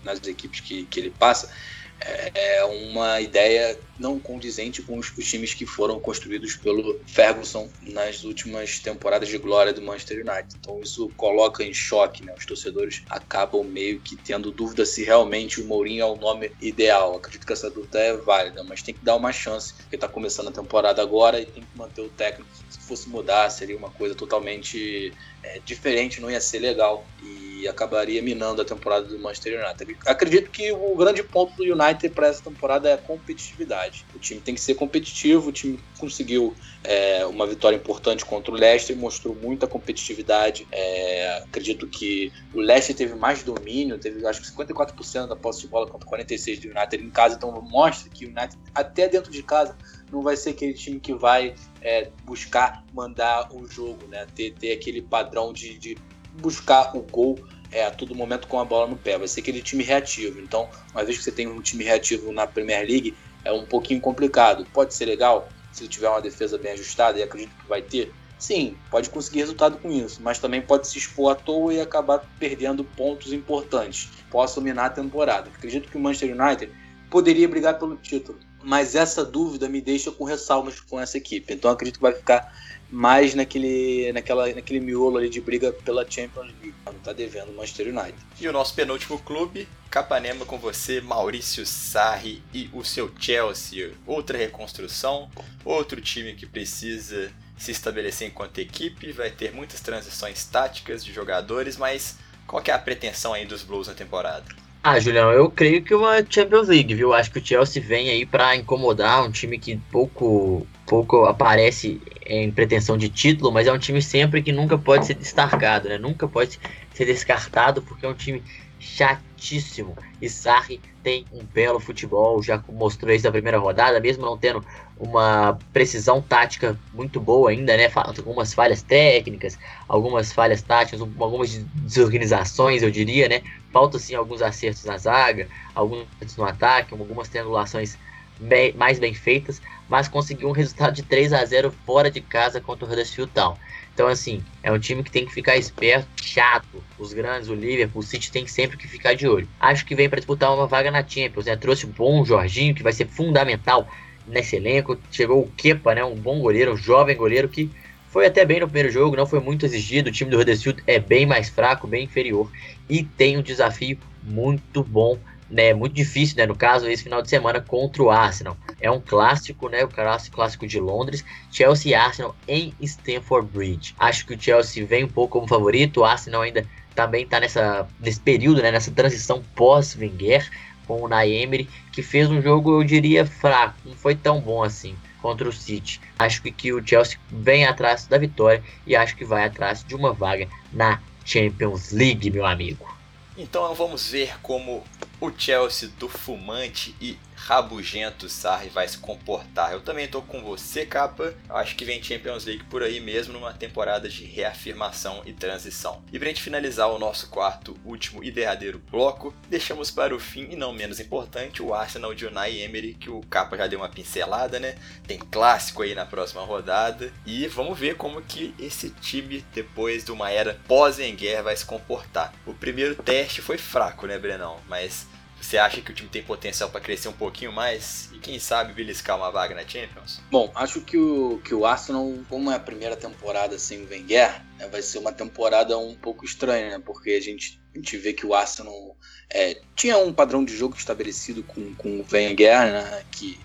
nas 0.05 0.25
equipes 0.27 0.61
que, 0.61 0.85
que 0.85 1.01
ele 1.01 1.11
passa, 1.11 1.51
é 1.99 2.65
uma 2.65 3.21
ideia 3.21 3.79
não 3.99 4.19
condizente 4.19 4.83
com 4.83 4.99
os, 4.99 5.13
os, 5.17 5.27
times 5.27 5.55
que 5.55 5.67
foram 5.67 5.99
construídos 5.99 6.57
pelo 6.57 7.01
Ferguson 7.07 7.69
nas 7.83 8.25
últimas 8.25 8.79
temporadas 8.79 9.29
de 9.29 9.39
glória 9.39 9.73
do 9.73 9.83
Manchester 9.83 10.19
United. 10.19 10.57
Então 10.61 10.81
isso 10.81 11.11
coloca 11.17 11.63
em 11.63 11.73
choque, 11.73 12.25
né? 12.25 12.35
Os 12.37 12.47
torcedores 12.47 13.03
acabam 13.09 13.65
meio 13.65 14.01
que 14.01 14.17
tendo 14.17 14.51
dúvida 14.51 14.85
se 14.85 15.05
realmente 15.05 15.61
o 15.61 15.65
Mourinho 15.65 16.03
é 16.03 16.07
o 16.07 16.17
nome 16.17 16.53
ideal. 16.61 17.17
Acredito 17.17 17.47
que 17.47 17.53
essa 17.53 17.71
dúvida 17.71 17.99
é 17.99 18.17
válida, 18.17 18.63
mas 18.65 18.83
tem 18.83 18.95
que 18.95 19.05
dar 19.05 19.17
uma 19.17 19.33
chance, 19.33 19.75
porque 19.75 19.97
está 19.97 20.09
começando 20.09 20.49
a 20.49 20.53
temporada 20.53 21.03
agora 21.03 21.41
e 21.41 21.47
tem 21.47 21.63
que 21.63 21.79
manter 21.79 22.03
o 22.03 22.09
técnico. 22.09 22.51
Se 22.69 22.79
fosse 22.81 23.09
mudar, 23.09 23.49
seria 23.51 23.77
uma 23.77 23.91
coisa 23.91 24.15
totalmente 24.15 25.13
é, 25.43 25.61
diferente, 25.65 26.21
não 26.21 26.31
ia 26.31 26.41
ser 26.41 26.59
legal. 26.59 27.05
E 27.23 27.47
e 27.57 27.67
acabaria 27.67 28.23
minando 28.23 28.61
a 28.61 28.65
temporada 28.65 29.07
do 29.07 29.19
Manchester 29.19 29.65
United. 29.65 29.97
Acredito 30.07 30.51
que 30.51 30.71
o 30.73 30.95
grande 30.95 31.23
ponto 31.23 31.55
do 31.57 31.63
United 31.63 32.11
para 32.11 32.29
essa 32.29 32.43
temporada 32.43 32.89
é 32.89 32.93
a 32.93 32.99
competitividade. 32.99 33.86
O 34.15 34.19
time 34.19 34.41
tem 34.41 34.55
que 34.55 34.61
ser 34.61 34.75
competitivo, 34.75 35.49
o 35.49 35.53
time 35.53 35.79
conseguiu 35.99 36.55
é, 36.85 37.25
uma 37.27 37.47
vitória 37.47 37.77
importante 37.77 38.25
contra 38.25 38.53
o 38.53 38.55
Leicester, 38.55 38.97
mostrou 38.97 39.35
muita 39.35 39.67
competitividade. 39.67 40.67
É, 40.71 41.43
acredito 41.45 41.87
que 41.87 42.33
o 42.55 42.61
Leicester 42.61 42.97
teve 42.97 43.15
mais 43.15 43.43
domínio, 43.43 43.99
teve 43.99 44.27
acho 44.27 44.41
que 44.41 44.49
54% 44.49 45.27
da 45.27 45.37
posse 45.37 45.63
de 45.63 45.69
bola 45.69 45.87
contra 45.87 46.09
46% 46.09 46.63
do 46.63 46.79
United 46.79 47.05
em 47.05 47.11
casa, 47.11 47.37
então 47.37 47.53
mostra 47.63 48.11
que 48.11 48.25
o 48.25 48.29
United, 48.29 48.57
até 48.75 49.09
dentro 49.09 49.31
de 49.31 49.43
casa, 49.43 49.77
não 50.11 50.23
vai 50.23 50.37
ser 50.37 50.51
aquele 50.51 50.75
time 50.75 51.01
que 51.01 51.15
vai 51.15 51.55
é, 51.81 52.11
buscar 52.25 52.85
mandar 52.93 53.49
o 53.53 53.67
jogo, 53.67 54.07
né? 54.09 54.27
ter, 54.35 54.53
ter 54.53 54.73
aquele 54.73 55.03
padrão 55.03 55.53
de, 55.53 55.79
de 55.79 55.97
buscar 56.41 56.97
o 56.97 57.01
gol 57.03 57.39
é, 57.71 57.85
a 57.85 57.91
todo 57.91 58.15
momento 58.15 58.47
com 58.47 58.59
a 58.59 58.65
bola 58.65 58.87
no 58.87 58.97
pé. 58.97 59.19
Vai 59.19 59.29
ser 59.29 59.41
aquele 59.41 59.63
time 59.63 59.83
reativo. 59.83 60.41
Então, 60.41 60.69
uma 60.93 61.05
vez 61.05 61.19
que 61.19 61.25
você 61.25 61.33
tem 61.33 61.47
um 61.47 61.61
time 61.61 61.85
reativo 61.85 62.33
na 62.33 62.47
Premier 62.47 62.87
League, 62.87 63.15
é 63.47 63.53
um 63.53 63.65
pouquinho 63.65 64.01
complicado. 64.01 64.67
Pode 64.73 64.93
ser 64.93 65.07
legal 65.07 65.49
se 65.73 65.87
tiver 65.87 66.09
uma 66.09 66.21
defesa 66.21 66.59
bem 66.59 66.73
ajustada, 66.73 67.19
e 67.19 67.23
acredito 67.23 67.55
que 67.55 67.69
vai 67.69 67.83
ter. 67.83 68.13
Sim, 68.39 68.77
pode 68.91 69.09
conseguir 69.09 69.39
resultado 69.41 69.79
com 69.79 69.91
isso, 69.91 70.21
mas 70.23 70.39
também 70.39 70.61
pode 70.61 70.87
se 70.87 70.99
expor 70.99 71.33
à 71.33 71.35
toa 71.35 71.73
e 71.73 71.81
acabar 71.81 72.23
perdendo 72.39 72.85
pontos 72.85 73.33
importantes. 73.33 74.11
Posso 74.31 74.57
dominar 74.57 74.87
a 74.87 74.91
temporada. 74.91 75.51
Acredito 75.55 75.89
que 75.89 75.97
o 75.97 76.01
Manchester 76.01 76.39
United 76.39 76.73
poderia 77.09 77.49
brigar 77.49 77.79
pelo 77.79 77.97
título, 77.97 78.39
mas 78.63 78.95
essa 78.95 79.25
dúvida 79.25 79.69
me 79.69 79.81
deixa 79.81 80.11
com 80.11 80.25
ressalvas 80.25 80.81
com 80.81 81.01
essa 81.01 81.17
equipe. 81.17 81.55
Então 81.55 81.71
acredito 81.71 81.97
que 81.97 82.03
vai 82.03 82.13
ficar 82.13 82.53
mais 82.91 83.35
naquele, 83.35 84.13
naquela, 84.13 84.47
naquele 84.53 84.81
miolo 84.81 85.19
ali 85.19 85.29
de 85.29 85.41
briga 85.41 85.73
pela 85.73 86.09
Champions 86.09 86.47
League. 86.47 86.75
Não 86.85 86.95
tá 86.95 87.13
devendo 87.13 87.51
o 87.51 87.57
Manchester 87.57 87.89
United. 87.89 88.19
E 88.41 88.49
o 88.49 88.53
nosso 88.53 88.75
penúltimo 88.75 89.19
clube, 89.19 89.69
Capanema 89.91 90.45
com 90.45 90.59
você, 90.59 91.01
Maurício 91.01 91.65
Sarri 91.67 92.43
e 92.53 92.69
o 92.73 92.85
seu 92.85 93.11
Chelsea. 93.19 93.93
Outra 94.07 94.37
reconstrução, 94.39 95.31
outro 95.65 96.01
time 96.01 96.35
que 96.35 96.47
precisa 96.47 97.33
se 97.57 97.71
estabelecer 97.71 98.29
enquanto 98.29 98.59
equipe, 98.59 99.13
vai 99.13 99.31
ter 99.31 99.53
muitas 99.53 99.81
transições 99.81 100.45
táticas 100.45 101.05
de 101.05 101.13
jogadores, 101.13 101.77
mas 101.77 102.17
qual 102.47 102.63
é 102.67 102.71
a 102.71 102.79
pretensão 102.79 103.33
aí 103.33 103.47
dos 103.47 103.63
Blues 103.63 103.89
na 103.89 103.95
temporada? 103.95 104.45
Ah, 104.89 105.01
Julião, 105.01 105.33
eu 105.33 105.51
creio 105.51 105.83
que 105.83 105.93
uma 105.93 106.25
Champions 106.31 106.69
League, 106.69 106.95
viu? 106.95 107.13
Acho 107.13 107.33
que 107.33 107.41
o 107.41 107.45
Chelsea 107.45 107.83
vem 107.83 108.09
aí 108.09 108.25
para 108.25 108.55
incomodar 108.55 109.25
um 109.25 109.33
time 109.33 109.59
que 109.59 109.77
pouco 109.91 110.65
pouco 110.87 111.25
aparece 111.25 112.01
em 112.25 112.53
pretensão 112.53 112.97
de 112.97 113.09
título, 113.09 113.51
mas 113.51 113.67
é 113.67 113.73
um 113.73 113.79
time 113.81 114.01
sempre 114.01 114.41
que 114.41 114.53
nunca 114.53 114.79
pode 114.79 115.05
ser 115.05 115.15
destacado, 115.15 115.89
né? 115.89 115.99
Nunca 115.99 116.29
pode 116.29 116.61
ser 116.95 117.05
descartado 117.05 117.83
porque 117.83 118.07
é 118.07 118.09
um 118.09 118.15
time 118.15 118.45
chatíssimo. 118.79 119.97
E 120.21 120.29
Sarri 120.29 120.81
tem 121.03 121.25
um 121.33 121.45
belo 121.45 121.79
futebol, 121.79 122.43
já 122.43 122.63
mostrou 122.69 123.13
isso 123.13 123.25
na 123.25 123.33
primeira 123.33 123.59
rodada, 123.59 124.01
mesmo 124.01 124.25
não 124.25 124.37
tendo 124.37 124.65
uma 124.99 125.59
precisão 125.73 126.23
tática 126.23 126.79
muito 126.93 127.21
boa 127.21 127.51
ainda, 127.51 127.77
né? 127.77 127.91
Algumas 127.95 128.55
falhas 128.55 128.83
técnicas, 128.83 129.59
algumas 129.87 130.33
falhas 130.33 130.63
táticas, 130.63 131.01
algumas 131.01 131.55
desorganizações, 131.75 132.83
eu 132.83 132.91
diria, 132.91 133.29
né? 133.29 133.43
Falta 133.73 133.99
sim 133.99 134.15
alguns 134.15 134.41
acertos 134.41 134.85
na 134.85 134.97
zaga, 134.97 135.49
alguns 135.75 136.07
no 136.37 136.45
ataque, 136.45 136.95
algumas 136.95 137.29
triangulações 137.29 137.99
bem, 138.41 138.73
mais 138.73 138.99
bem 138.99 139.15
feitas, 139.15 139.61
mas 139.89 140.09
conseguiu 140.09 140.49
um 140.49 140.53
resultado 140.53 140.95
de 140.95 141.03
3 141.03 141.33
a 141.33 141.45
0 141.45 141.73
fora 141.85 142.11
de 142.11 142.21
casa 142.21 142.61
contra 142.61 142.87
o 142.87 142.89
Huddersfield 142.91 143.31
Town. 143.33 143.57
Então, 143.97 144.09
assim, 144.09 144.45
é 144.63 144.71
um 144.71 144.79
time 144.79 145.03
que 145.03 145.11
tem 145.11 145.25
que 145.25 145.33
ficar 145.33 145.57
esperto, 145.57 146.07
chato. 146.23 146.85
Os 146.99 147.15
grandes, 147.15 147.49
o 147.49 147.55
Liverpool, 147.55 148.01
o 148.01 148.05
City 148.05 148.31
tem 148.31 148.47
sempre 148.47 148.77
que 148.77 148.87
ficar 148.87 149.15
de 149.15 149.27
olho. 149.27 149.49
Acho 149.59 149.87
que 149.87 149.95
vem 149.95 150.07
para 150.07 150.19
disputar 150.19 150.55
uma 150.55 150.67
vaga 150.67 150.91
na 150.91 151.03
Champions, 151.03 151.47
né? 151.47 151.57
Trouxe 151.57 151.87
o 151.87 151.89
bom 151.89 152.23
Jorginho, 152.23 152.75
que 152.75 152.83
vai 152.83 152.93
ser 152.93 153.07
fundamental 153.07 153.89
nesse 154.27 154.55
elenco. 154.55 154.99
Chegou 155.11 155.41
o 155.41 155.51
Kepa, 155.57 155.95
né? 155.95 156.05
Um 156.05 156.15
bom 156.15 156.41
goleiro, 156.41 156.75
um 156.75 156.77
jovem 156.77 157.17
goleiro 157.17 157.49
que 157.49 157.71
foi 158.11 158.27
até 158.27 158.45
bem 158.45 158.61
no 158.61 158.67
primeiro 158.67 158.91
jogo, 158.91 159.17
não 159.17 159.25
foi 159.25 159.41
muito 159.41 159.65
exigido. 159.65 160.11
O 160.11 160.13
time 160.13 160.31
do 160.31 160.39
Huddersfield 160.39 160.83
é 160.87 160.99
bem 160.99 161.25
mais 161.25 161.49
fraco, 161.49 161.87
bem 161.87 162.05
inferior 162.05 162.53
e 162.91 163.03
tem 163.03 163.39
um 163.39 163.43
desafio 163.43 163.97
muito 164.23 164.85
bom 164.85 165.19
né, 165.51 165.73
muito 165.73 165.95
difícil, 165.95 166.37
né, 166.37 166.47
no 166.47 166.57
caso, 166.57 166.89
esse 166.89 167.05
final 167.05 167.23
de 167.23 167.31
semana 167.31 167.61
contra 167.61 168.03
o 168.03 168.11
Arsenal. 168.11 168.57
É 168.81 168.91
um 168.91 169.01
clássico, 169.01 169.69
né, 169.69 169.85
o 169.85 169.89
clássico, 169.89 170.67
de 170.67 170.79
Londres, 170.79 171.25
Chelsea 171.51 171.93
e 171.93 171.95
Arsenal 171.95 172.37
em 172.47 172.75
Stamford 172.81 173.49
Bridge. 173.51 173.95
Acho 173.99 174.27
que 174.27 174.35
o 174.35 174.41
Chelsea 174.41 174.87
vem 174.87 175.05
um 175.05 175.09
pouco 175.09 175.39
como 175.39 175.49
favorito, 175.49 176.01
o 176.01 176.05
Arsenal 176.05 176.43
ainda 176.43 176.67
também 176.95 177.25
está 177.25 177.41
nessa, 177.41 177.87
nesse 178.01 178.21
período, 178.21 178.63
né, 178.63 178.71
nessa 178.71 178.91
transição 178.91 179.43
pós-Wenger, 179.55 180.51
com 180.87 181.03
o 181.03 181.09
Naemery, 181.09 181.69
que 181.93 182.03
fez 182.03 182.31
um 182.31 182.41
jogo, 182.41 182.81
eu 182.81 182.85
diria, 182.85 183.27
fraco, 183.27 183.77
não 183.85 183.95
foi 183.95 184.15
tão 184.15 184.41
bom 184.41 184.63
assim 184.63 184.97
contra 185.21 185.49
o 185.49 185.53
City. 185.53 186.01
Acho 186.19 186.43
que, 186.43 186.53
que 186.53 186.73
o 186.73 186.87
Chelsea 186.87 187.19
vem 187.29 187.67
atrás 187.67 188.07
da 188.07 188.17
vitória 188.17 188.63
e 188.87 188.95
acho 188.95 189.17
que 189.17 189.25
vai 189.25 189.45
atrás 189.45 189.83
de 189.85 189.95
uma 189.95 190.13
vaga 190.13 190.49
na 190.73 191.01
Champions 191.25 191.91
League, 191.91 192.31
meu 192.31 192.47
amigo. 192.47 192.95
Então 193.37 193.75
vamos 193.75 194.09
ver 194.09 194.35
como 194.41 194.85
o 195.21 195.31
Chelsea 195.37 195.91
do 195.99 196.09
fumante 196.09 196.95
e 197.01 197.19
rabugento 197.47 198.29
Sarri 198.29 198.69
vai 198.69 198.89
se 198.89 198.99
comportar. 198.99 199.73
Eu 199.73 199.81
também 199.81 200.09
tô 200.09 200.21
com 200.21 200.43
você, 200.43 200.85
capa. 200.85 201.33
Acho 201.49 201.77
que 201.77 201.85
vem 201.85 202.03
Champions 202.03 202.45
League 202.45 202.65
por 202.65 202.83
aí 202.83 202.99
mesmo 202.99 203.33
numa 203.33 203.53
temporada 203.53 204.09
de 204.09 204.25
reafirmação 204.25 205.23
e 205.25 205.33
transição. 205.33 206.03
E 206.13 206.19
pra 206.19 206.27
gente 206.27 206.43
finalizar 206.43 206.91
o 206.91 206.99
nosso 206.99 207.29
quarto, 207.29 207.77
último 207.85 208.25
e 208.25 208.33
derradeiro 208.33 208.83
bloco, 208.91 209.33
deixamos 209.49 209.93
para 209.93 210.15
o 210.15 210.19
fim 210.19 210.49
e 210.51 210.57
não 210.57 210.73
menos 210.73 210.99
importante 210.99 211.63
o 211.63 211.73
Arsenal 211.73 212.13
de 212.15 212.27
Unai 212.27 212.61
Emery, 212.61 212.95
que 212.95 213.09
o 213.09 213.21
capa 213.31 213.57
já 213.57 213.69
deu 213.69 213.79
uma 213.79 213.89
pincelada, 213.89 214.59
né? 214.59 214.75
Tem 215.07 215.19
clássico 215.19 215.83
aí 215.83 215.95
na 215.95 216.05
próxima 216.05 216.43
rodada 216.43 217.13
e 217.25 217.47
vamos 217.47 217.79
ver 217.79 217.97
como 217.97 218.21
que 218.23 218.57
esse 218.59 218.91
time 218.91 219.45
depois 219.55 220.05
de 220.05 220.11
uma 220.11 220.33
era 220.33 220.59
pós-Wenger 220.67 221.45
vai 221.45 221.57
se 221.57 221.65
comportar. 221.65 222.35
O 222.45 222.53
primeiro 222.53 222.97
teste 222.97 223.41
foi 223.41 223.57
fraco, 223.57 224.09
né, 224.09 224.19
Brenão? 224.19 224.59
Mas 224.69 225.07
você 225.47 225.59
acha 225.59 225.81
que 225.81 225.93
o 225.93 225.95
time 225.95 226.09
tem 226.09 226.23
potencial 226.23 226.69
para 226.71 226.81
crescer 226.81 227.09
um 227.09 227.13
pouquinho 227.13 227.53
mais 227.53 228.11
e 228.13 228.19
quem 228.19 228.39
sabe 228.39 228.73
beliscar 228.73 229.17
uma 229.17 229.31
vaga 229.31 229.55
na 229.55 229.67
Champions? 229.67 230.21
Bom, 230.29 230.51
acho 230.55 230.81
que 230.81 230.99
o, 230.99 231.41
que 231.45 231.55
o 231.55 231.65
Arsenal, 231.65 232.13
como 232.29 232.51
é 232.51 232.57
a 232.57 232.61
primeira 232.61 232.97
temporada 232.97 233.57
sem 233.57 233.85
o 233.85 233.89
Wenger, 233.89 234.43
né, 234.59 234.67
vai 234.69 234.83
ser 234.83 234.99
uma 234.99 235.13
temporada 235.13 235.79
um 235.79 235.95
pouco 235.95 236.25
estranha, 236.25 236.71
né, 236.71 236.83
porque 236.85 237.11
a 237.11 237.21
gente, 237.21 237.61
a 237.73 237.79
gente 237.79 237.97
vê 237.97 238.13
que 238.13 238.27
o 238.27 238.35
Arsenal 238.35 238.97
é, 239.31 239.61
tinha 239.77 239.97
um 239.99 240.13
padrão 240.13 240.45
de 240.45 240.57
jogo 240.57 240.77
estabelecido 240.77 241.45
com, 241.45 241.75
com 241.77 242.01
o 242.01 242.07
Wenger, 242.11 242.73
né, 242.73 243.05
que 243.13 243.39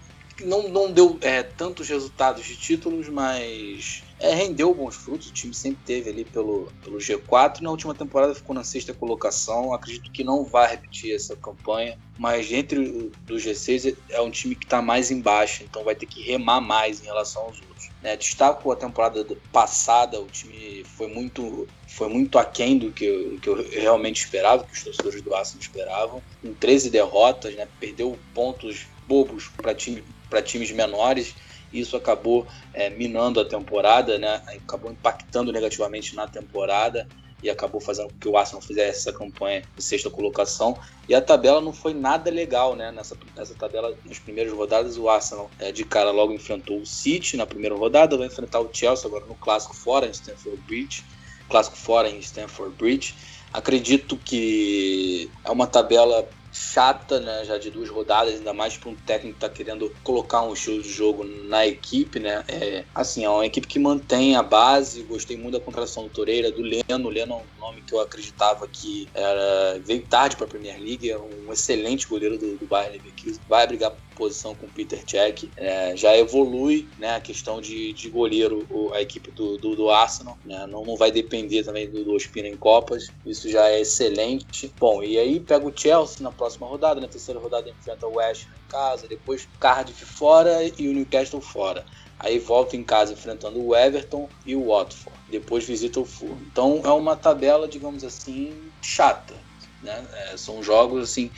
não, 0.44 0.70
não 0.70 0.92
deu 0.92 1.20
é, 1.22 1.44
tantos 1.44 1.88
resultados 1.88 2.44
de 2.46 2.56
títulos, 2.56 3.10
mas 3.10 4.02
é, 4.22 4.36
rendeu 4.36 4.74
bons 4.74 4.96
frutos. 4.96 5.30
O 5.30 5.34
time 5.34 5.54
sempre 5.54 5.80
teve 5.84 6.10
ali 6.10 6.24
pelo, 6.24 6.72
pelo 6.84 7.00
G4. 7.00 7.62
Na 7.62 7.72
última 7.72 7.96
temporada 7.96 8.36
ficou 8.36 8.54
na 8.54 8.64
sexta 8.64 8.94
colocação. 8.94 9.74
Acredito 9.74 10.12
que 10.12 10.24
não 10.24 10.46
vai 10.46 10.70
repetir 10.70 11.16
essa 11.16 11.36
campanha, 11.36 11.98
mas 12.20 12.52
entre 12.52 13.12
do 13.26 13.36
G6 13.36 13.98
é 14.10 14.22
um 14.22 14.30
time 14.30 14.56
que 14.56 14.66
está 14.66 14.80
mais 14.80 15.10
embaixo, 15.10 15.64
então 15.64 15.84
vai 15.84 15.96
ter 15.96 16.06
que 16.06 16.22
remar 16.22 16.62
mais 16.62 17.02
em 17.02 17.06
relação 17.06 17.42
aos 17.42 17.60
outros. 17.62 17.90
Né, 18.02 18.16
destaco 18.16 18.72
a 18.72 18.76
temporada 18.76 19.26
passada, 19.52 20.20
o 20.20 20.26
time 20.26 20.84
foi 20.84 21.08
muito, 21.08 21.68
foi 21.88 22.10
muito 22.10 22.40
aquém 22.40 22.78
do 22.78 22.92
que, 22.92 23.06
eu, 23.06 23.40
que 23.40 23.48
eu 23.48 23.70
realmente 23.70 24.24
esperava, 24.24 24.64
que 24.64 24.74
os 24.74 24.84
torcedores 24.84 25.22
do 25.22 25.34
Arsenal 25.36 25.62
esperavam. 25.62 26.24
Com 26.42 26.54
13 26.54 26.90
derrotas, 26.90 27.56
né, 27.56 27.68
perdeu 27.80 28.18
pontos 28.34 28.88
bobos 29.08 29.50
para 29.50 29.74
time, 29.74 30.04
times 30.46 30.72
menores 30.72 31.36
isso 31.74 31.96
acabou 31.96 32.48
é, 32.74 32.90
minando 32.90 33.40
a 33.40 33.46
temporada, 33.46 34.18
né? 34.18 34.42
acabou 34.48 34.92
impactando 34.92 35.52
negativamente 35.52 36.16
na 36.16 36.28
temporada 36.28 37.08
e 37.44 37.50
acabou 37.50 37.82
fazendo 37.82 38.10
com 38.10 38.20
que 38.20 38.30
o 38.30 38.38
Arsenal 38.38 38.62
fizesse 38.62 39.00
essa 39.00 39.18
campanha 39.18 39.64
de 39.76 39.84
sexta 39.84 40.10
colocação. 40.10 40.78
E 41.10 41.16
a 41.16 41.22
tabela 41.22 41.60
não 41.60 41.74
foi 41.74 41.94
nada 41.94 42.30
legal, 42.30 42.76
né? 42.76 42.92
Nessa, 42.92 43.18
nessa 43.36 43.56
tabela, 43.56 43.96
nas 44.06 44.20
primeiras 44.20 44.54
rodadas, 44.54 44.98
o 44.98 45.10
Arsenal 45.10 45.50
é, 45.60 45.72
de 45.72 45.84
cara 45.84 46.12
logo 46.12 46.34
enfrentou 46.34 46.80
o 46.80 46.86
City 46.86 47.38
na 47.38 47.46
primeira 47.46 47.76
rodada, 47.76 48.18
vai 48.18 48.28
enfrentar 48.28 48.60
o 48.60 48.70
Chelsea 48.72 49.08
agora 49.08 49.26
no 49.26 49.36
clássico 49.36 49.76
fora 49.76 50.06
em 50.06 50.12
Stamford 50.12 50.62
Bridge, 50.68 51.04
clássico 51.50 51.78
fora 51.78 52.10
em 52.10 52.20
Stamford 52.20 52.76
Bridge. 52.76 53.16
Acredito 53.52 54.16
que 54.18 55.30
é 55.44 55.52
uma 55.52 55.68
tabela 55.68 56.28
chata, 56.52 57.20
né, 57.20 57.44
já 57.46 57.58
de 57.58 57.72
duas 57.72 57.90
rodadas, 57.90 58.36
ainda 58.36 58.54
mais 58.54 58.78
para 58.78 58.90
um 58.90 58.96
técnico 58.96 59.40
que 59.40 59.46
está 59.46 59.50
querendo 59.50 59.94
colocar 60.04 60.42
um 60.42 60.54
estilo 60.54 60.82
de 60.82 60.90
jogo 60.90 61.24
na 61.24 61.66
equipe, 61.66 62.20
né? 62.20 62.44
É, 62.48 62.84
assim, 62.94 63.24
é 63.24 63.30
uma 63.30 63.46
equipe 63.46 63.68
que 63.68 63.80
mantém 63.80 64.36
a 64.36 64.44
base. 64.44 65.04
Gostei 65.04 65.38
muito 65.38 65.58
da 65.58 65.64
contratação 65.64 66.04
do 66.04 66.10
Toreira, 66.10 66.52
do 66.52 66.62
Leno. 66.62 67.08
O 67.08 67.10
Leno 67.10 67.34
é 67.34 67.38
um 67.38 67.60
nome 67.60 67.82
que 67.82 67.94
eu 67.94 68.00
acreditava 68.00 68.68
que 68.68 69.08
era 69.14 69.80
veio 69.86 70.06
tarde 70.08 70.36
para 70.36 70.46
a 70.46 70.50
Premier 70.50 70.80
League, 70.80 71.10
é 71.10 71.18
um 71.18 71.52
excelente 71.52 72.08
goleiro 72.08 72.38
do, 72.38 72.58
do 72.58 72.66
Bayern 72.66 72.98
Leverkusen. 72.98 73.40
Vai 73.48 73.68
brigar 73.68 73.94
posição 74.22 74.54
com 74.54 74.68
o 74.68 74.70
Peter 74.70 75.04
Cech. 75.08 75.50
É, 75.58 75.98
já 75.98 76.16
evolui 76.16 76.88
né, 77.00 77.16
a 77.16 77.20
questão 77.20 77.60
de, 77.60 77.92
de 77.92 78.08
goleiro 78.08 78.68
a 78.94 79.02
equipe 79.02 79.32
do, 79.32 79.58
do, 79.58 79.76
do 79.76 79.90
Arsenal. 79.90 80.38
Né? 80.46 80.68
Não, 80.68 80.86
não 80.86 80.96
vai 80.96 81.12
depender 81.12 81.64
também 81.64 81.90
do, 81.90 82.04
do 82.04 82.14
Ospina 82.14 82.48
em 82.48 82.56
Copas. 82.56 83.12
Isso 83.26 83.50
já 83.50 83.68
é 83.68 83.82
excelente. 83.82 84.72
Bom, 84.80 85.02
e 85.02 85.18
aí 85.18 85.40
pega 85.40 85.68
o 85.68 85.74
Chelsea 85.76 86.22
na 86.22 86.32
próxima 86.32 86.68
rodada. 86.68 87.02
Na 87.02 87.08
terceira 87.08 87.40
rodada 87.40 87.68
enfrenta 87.68 88.06
o 88.06 88.18
West 88.18 88.46
em 88.46 88.70
casa. 88.70 89.08
Depois 89.08 89.48
Cardiff 89.60 90.06
fora 90.06 90.64
e 90.78 90.88
o 90.88 90.94
Newcastle 90.94 91.42
fora. 91.42 91.84
Aí 92.20 92.38
volta 92.38 92.78
em 92.78 92.84
casa 92.84 93.14
enfrentando 93.14 93.60
o 93.60 93.76
Everton 93.76 94.30
e 94.46 94.56
o 94.56 94.68
Watford. 94.68 95.18
Depois 95.32 95.66
visita 95.66 96.00
o 96.00 96.06
Fulham. 96.06 96.38
Então 96.52 96.80
é 96.84 96.92
uma 96.92 97.16
tabela, 97.16 97.68
digamos 97.68 98.04
assim, 98.04 98.54
chata. 98.84 99.34
Né? 99.82 100.06
É, 100.14 100.38
são 100.38 100.62
jogos 100.62 101.10
assim 101.10 101.32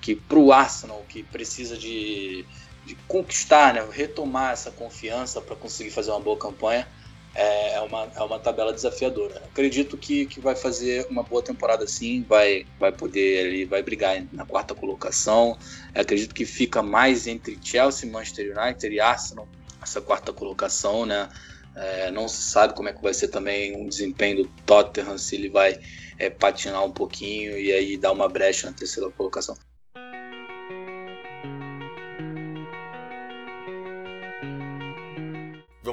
que 0.00 0.14
para 0.14 0.38
o 0.38 0.52
Arsenal, 0.52 1.04
que 1.08 1.22
precisa 1.22 1.76
de, 1.76 2.44
de 2.84 2.94
conquistar, 3.06 3.74
né, 3.74 3.86
retomar 3.90 4.52
essa 4.52 4.70
confiança 4.70 5.40
para 5.40 5.56
conseguir 5.56 5.90
fazer 5.90 6.10
uma 6.10 6.20
boa 6.20 6.36
campanha, 6.36 6.86
é, 7.34 7.74
é 7.74 7.80
uma, 7.80 8.10
é 8.16 8.22
uma 8.22 8.38
tabela 8.38 8.72
desafiadora. 8.72 9.42
Acredito 9.44 9.96
que, 9.96 10.26
que 10.26 10.40
vai 10.40 10.56
fazer 10.56 11.06
uma 11.08 11.22
boa 11.22 11.42
temporada 11.42 11.86
sim, 11.86 12.24
vai, 12.28 12.66
vai 12.80 12.90
poder 12.90 13.46
ali, 13.46 13.64
vai 13.64 13.82
brigar 13.82 14.24
na 14.32 14.44
quarta 14.44 14.74
colocação. 14.74 15.56
Acredito 15.94 16.34
que 16.34 16.44
fica 16.44 16.82
mais 16.82 17.26
entre 17.26 17.58
Chelsea, 17.62 18.10
Manchester 18.10 18.56
United 18.58 18.92
e 18.92 19.00
Arsenal, 19.00 19.46
essa 19.80 20.00
quarta 20.00 20.32
colocação, 20.32 21.06
né? 21.06 21.28
É, 21.76 22.10
não 22.10 22.26
se 22.26 22.42
sabe 22.42 22.74
como 22.74 22.88
é 22.88 22.92
que 22.92 23.00
vai 23.00 23.14
ser 23.14 23.28
também 23.28 23.86
o 23.86 23.88
desempenho 23.88 24.42
do 24.42 24.48
Tottenham, 24.66 25.16
se 25.16 25.36
ele 25.36 25.48
vai 25.48 25.78
é, 26.18 26.28
patinar 26.28 26.84
um 26.84 26.90
pouquinho 26.90 27.56
e 27.56 27.70
aí 27.70 27.96
dar 27.96 28.10
uma 28.10 28.28
brecha 28.28 28.66
na 28.66 28.72
terceira 28.72 29.08
colocação. 29.10 29.56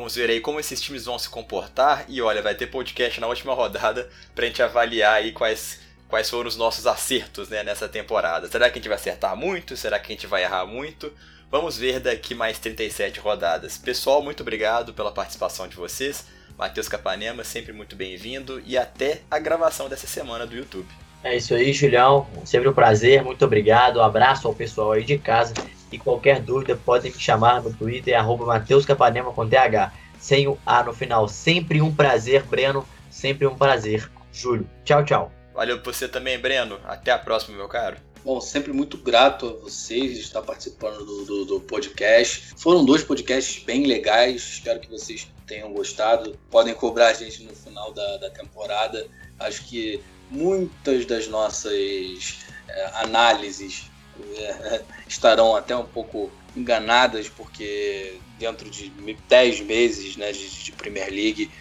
Vamos 0.06 0.18
ver 0.18 0.30
aí 0.30 0.40
como 0.40 0.60
esses 0.60 0.80
times 0.80 1.06
vão 1.06 1.18
se 1.18 1.28
comportar. 1.28 2.06
E 2.08 2.22
olha, 2.22 2.40
vai 2.40 2.54
ter 2.54 2.68
podcast 2.68 3.20
na 3.20 3.26
última 3.26 3.56
rodada 3.56 4.08
pra 4.36 4.46
gente 4.46 4.62
avaliar 4.62 5.16
aí 5.16 5.32
quais, 5.32 5.80
quais 6.08 6.30
foram 6.30 6.48
os 6.48 6.56
nossos 6.56 6.86
acertos 6.86 7.50
né, 7.50 7.64
nessa 7.64 7.90
temporada. 7.90 8.48
Será 8.48 8.70
que 8.70 8.78
a 8.78 8.80
gente 8.80 8.88
vai 8.88 8.98
acertar 8.98 9.36
muito? 9.36 9.76
Será 9.76 9.98
que 9.98 10.14
a 10.14 10.16
gente 10.16 10.28
vai 10.28 10.44
errar 10.44 10.64
muito? 10.68 11.12
Vamos 11.50 11.76
ver 11.76 12.00
daqui 12.00 12.36
mais 12.36 12.60
37 12.60 13.20
rodadas. 13.20 13.80
Pessoal, 13.80 14.22
muito 14.22 14.42
obrigado 14.42 14.94
pela 14.94 15.12
participação 15.12 15.68
de 15.68 15.76
vocês. 15.76 16.28
Matheus 16.56 16.88
Capanema, 16.88 17.44
sempre 17.44 17.74
muito 17.74 17.96
bem-vindo. 17.96 18.62
E 18.64 18.78
até 18.78 19.22
a 19.32 19.40
gravação 19.40 19.90
dessa 19.90 20.06
semana 20.06 20.46
do 20.46 20.56
YouTube. 20.56 20.88
É 21.24 21.36
isso 21.36 21.56
aí, 21.56 21.74
Julião. 21.74 22.28
Sempre 22.46 22.70
um 22.70 22.74
prazer. 22.74 23.24
Muito 23.24 23.44
obrigado. 23.44 23.98
Um 23.98 24.04
abraço 24.04 24.48
ao 24.48 24.54
pessoal 24.54 24.92
aí 24.92 25.04
de 25.04 25.18
casa. 25.18 25.56
E 25.96 25.98
qualquer 25.98 26.42
dúvida, 26.42 26.76
podem 26.76 27.10
me 27.10 27.18
chamar 27.18 27.64
no 27.64 27.74
Twitter, 27.74 28.20
arroba 28.20 28.46
Mateus 28.46 28.86
Capanema 28.86 29.32
com 29.32 29.48
TH, 29.48 29.94
sem 30.20 30.46
o 30.46 30.60
A 30.66 30.84
no 30.84 30.92
final. 30.92 31.26
Sempre 31.26 31.82
um 31.82 31.96
prazer, 31.96 32.44
Breno. 32.44 32.86
Sempre 33.10 33.48
um 33.48 33.56
prazer, 33.56 34.12
Júlio. 34.30 34.70
Tchau, 34.84 35.06
tchau. 35.06 35.32
Valeu 35.54 35.80
por 35.80 35.94
você 35.94 36.10
também, 36.10 36.38
Breno. 36.38 36.78
Até 36.84 37.12
a 37.12 37.18
próxima, 37.18 37.56
meu 37.56 37.70
caro. 37.70 37.96
Bom, 38.26 38.42
sempre 38.42 38.74
muito 38.74 38.98
grato 38.98 39.48
a 39.48 39.64
vocês 39.64 40.16
de 40.16 40.20
estar 40.20 40.42
participando 40.42 41.06
do, 41.06 41.24
do, 41.24 41.46
do, 41.46 41.62
podcast. 41.62 42.54
Foram 42.58 42.84
dois 42.84 43.02
podcasts 43.02 43.64
bem 43.64 43.86
legais, 43.86 44.42
espero 44.42 44.82
que 44.82 44.90
vocês 44.90 45.32
tenham 45.48 45.72
gostado. 45.72 46.38
Podem 46.52 46.74
cobrar 46.74 47.08
a 47.08 47.14
gente 47.14 47.42
no 47.44 47.56
final 47.56 47.94
da, 47.94 48.18
da 48.18 48.30
temporada. 48.32 49.08
Acho 49.40 49.64
que 49.64 50.02
muitas 50.30 51.06
das 51.06 51.30
nossas 51.30 52.40
é, 52.68 52.86
análises 52.96 53.90
é, 54.38 54.82
estarão 55.08 55.56
até 55.56 55.76
um 55.76 55.86
pouco 55.86 56.32
enganadas, 56.56 57.28
porque 57.30 58.20
dentro 58.40 58.70
de 58.70 58.90
10 59.28 59.62
meses 59.62 60.18
né, 60.18 60.32
de, 60.32 60.64
de 60.64 60.72
Premier 60.72 61.10
League 61.10 61.52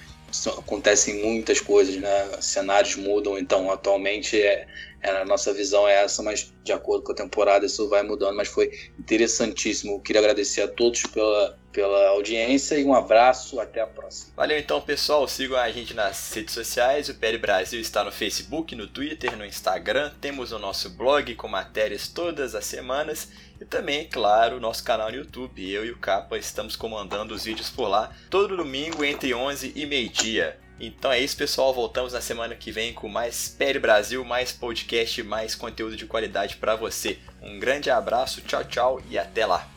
acontecem 0.58 1.22
muitas 1.22 1.60
coisas, 1.60 1.96
né? 1.96 2.30
cenários 2.40 2.96
mudam, 2.96 3.38
então 3.38 3.70
atualmente 3.70 4.40
é, 4.40 4.66
é, 5.04 5.10
a 5.10 5.24
nossa 5.24 5.52
visão 5.52 5.86
é 5.86 6.02
essa, 6.02 6.22
mas 6.22 6.50
de 6.62 6.72
acordo 6.72 7.04
com 7.04 7.12
a 7.12 7.14
temporada 7.14 7.66
isso 7.66 7.86
vai 7.90 8.02
mudando, 8.02 8.34
mas 8.36 8.48
foi 8.48 8.70
interessantíssimo. 8.98 9.96
Eu 9.96 10.00
queria 10.00 10.20
agradecer 10.20 10.62
a 10.62 10.68
todos 10.68 11.02
pela, 11.02 11.58
pela 11.70 12.08
audiência 12.08 12.78
e 12.78 12.84
um 12.84 12.94
abraço, 12.94 13.60
até 13.60 13.82
a 13.82 13.86
próxima. 13.86 14.32
Valeu 14.34 14.58
então, 14.58 14.80
pessoal. 14.80 15.28
Sigam 15.28 15.58
a 15.58 15.70
gente 15.70 15.92
nas 15.92 16.32
redes 16.32 16.54
sociais. 16.54 17.10
O 17.10 17.14
PL 17.14 17.36
Brasil 17.36 17.80
está 17.80 18.02
no 18.02 18.10
Facebook, 18.10 18.74
no 18.74 18.86
Twitter, 18.86 19.36
no 19.36 19.44
Instagram. 19.44 20.10
Temos 20.22 20.52
o 20.52 20.58
nosso 20.58 20.88
blog 20.88 21.34
com 21.34 21.48
matérias 21.48 22.08
todas 22.08 22.54
as 22.54 22.64
semanas. 22.64 23.28
E 23.64 23.66
também, 23.66 24.06
claro, 24.06 24.60
nosso 24.60 24.84
canal 24.84 25.10
no 25.10 25.16
YouTube. 25.16 25.66
Eu 25.66 25.86
e 25.86 25.90
o 25.90 25.96
Capa 25.96 26.36
estamos 26.36 26.76
comandando 26.76 27.34
os 27.34 27.44
vídeos 27.44 27.70
por 27.70 27.88
lá 27.88 28.12
todo 28.28 28.58
domingo 28.58 29.02
entre 29.02 29.32
11 29.32 29.72
e 29.74 29.86
meio-dia. 29.86 30.60
Então 30.78 31.10
é 31.10 31.18
isso, 31.18 31.34
pessoal. 31.34 31.72
Voltamos 31.72 32.12
na 32.12 32.20
semana 32.20 32.54
que 32.54 32.70
vem 32.70 32.92
com 32.92 33.08
mais 33.08 33.48
PL 33.48 33.78
Brasil, 33.78 34.22
mais 34.22 34.52
podcast, 34.52 35.22
mais 35.22 35.54
conteúdo 35.54 35.96
de 35.96 36.04
qualidade 36.04 36.56
para 36.56 36.76
você. 36.76 37.18
Um 37.40 37.58
grande 37.58 37.88
abraço, 37.88 38.42
tchau, 38.42 38.64
tchau 38.64 39.00
e 39.08 39.16
até 39.16 39.46
lá. 39.46 39.73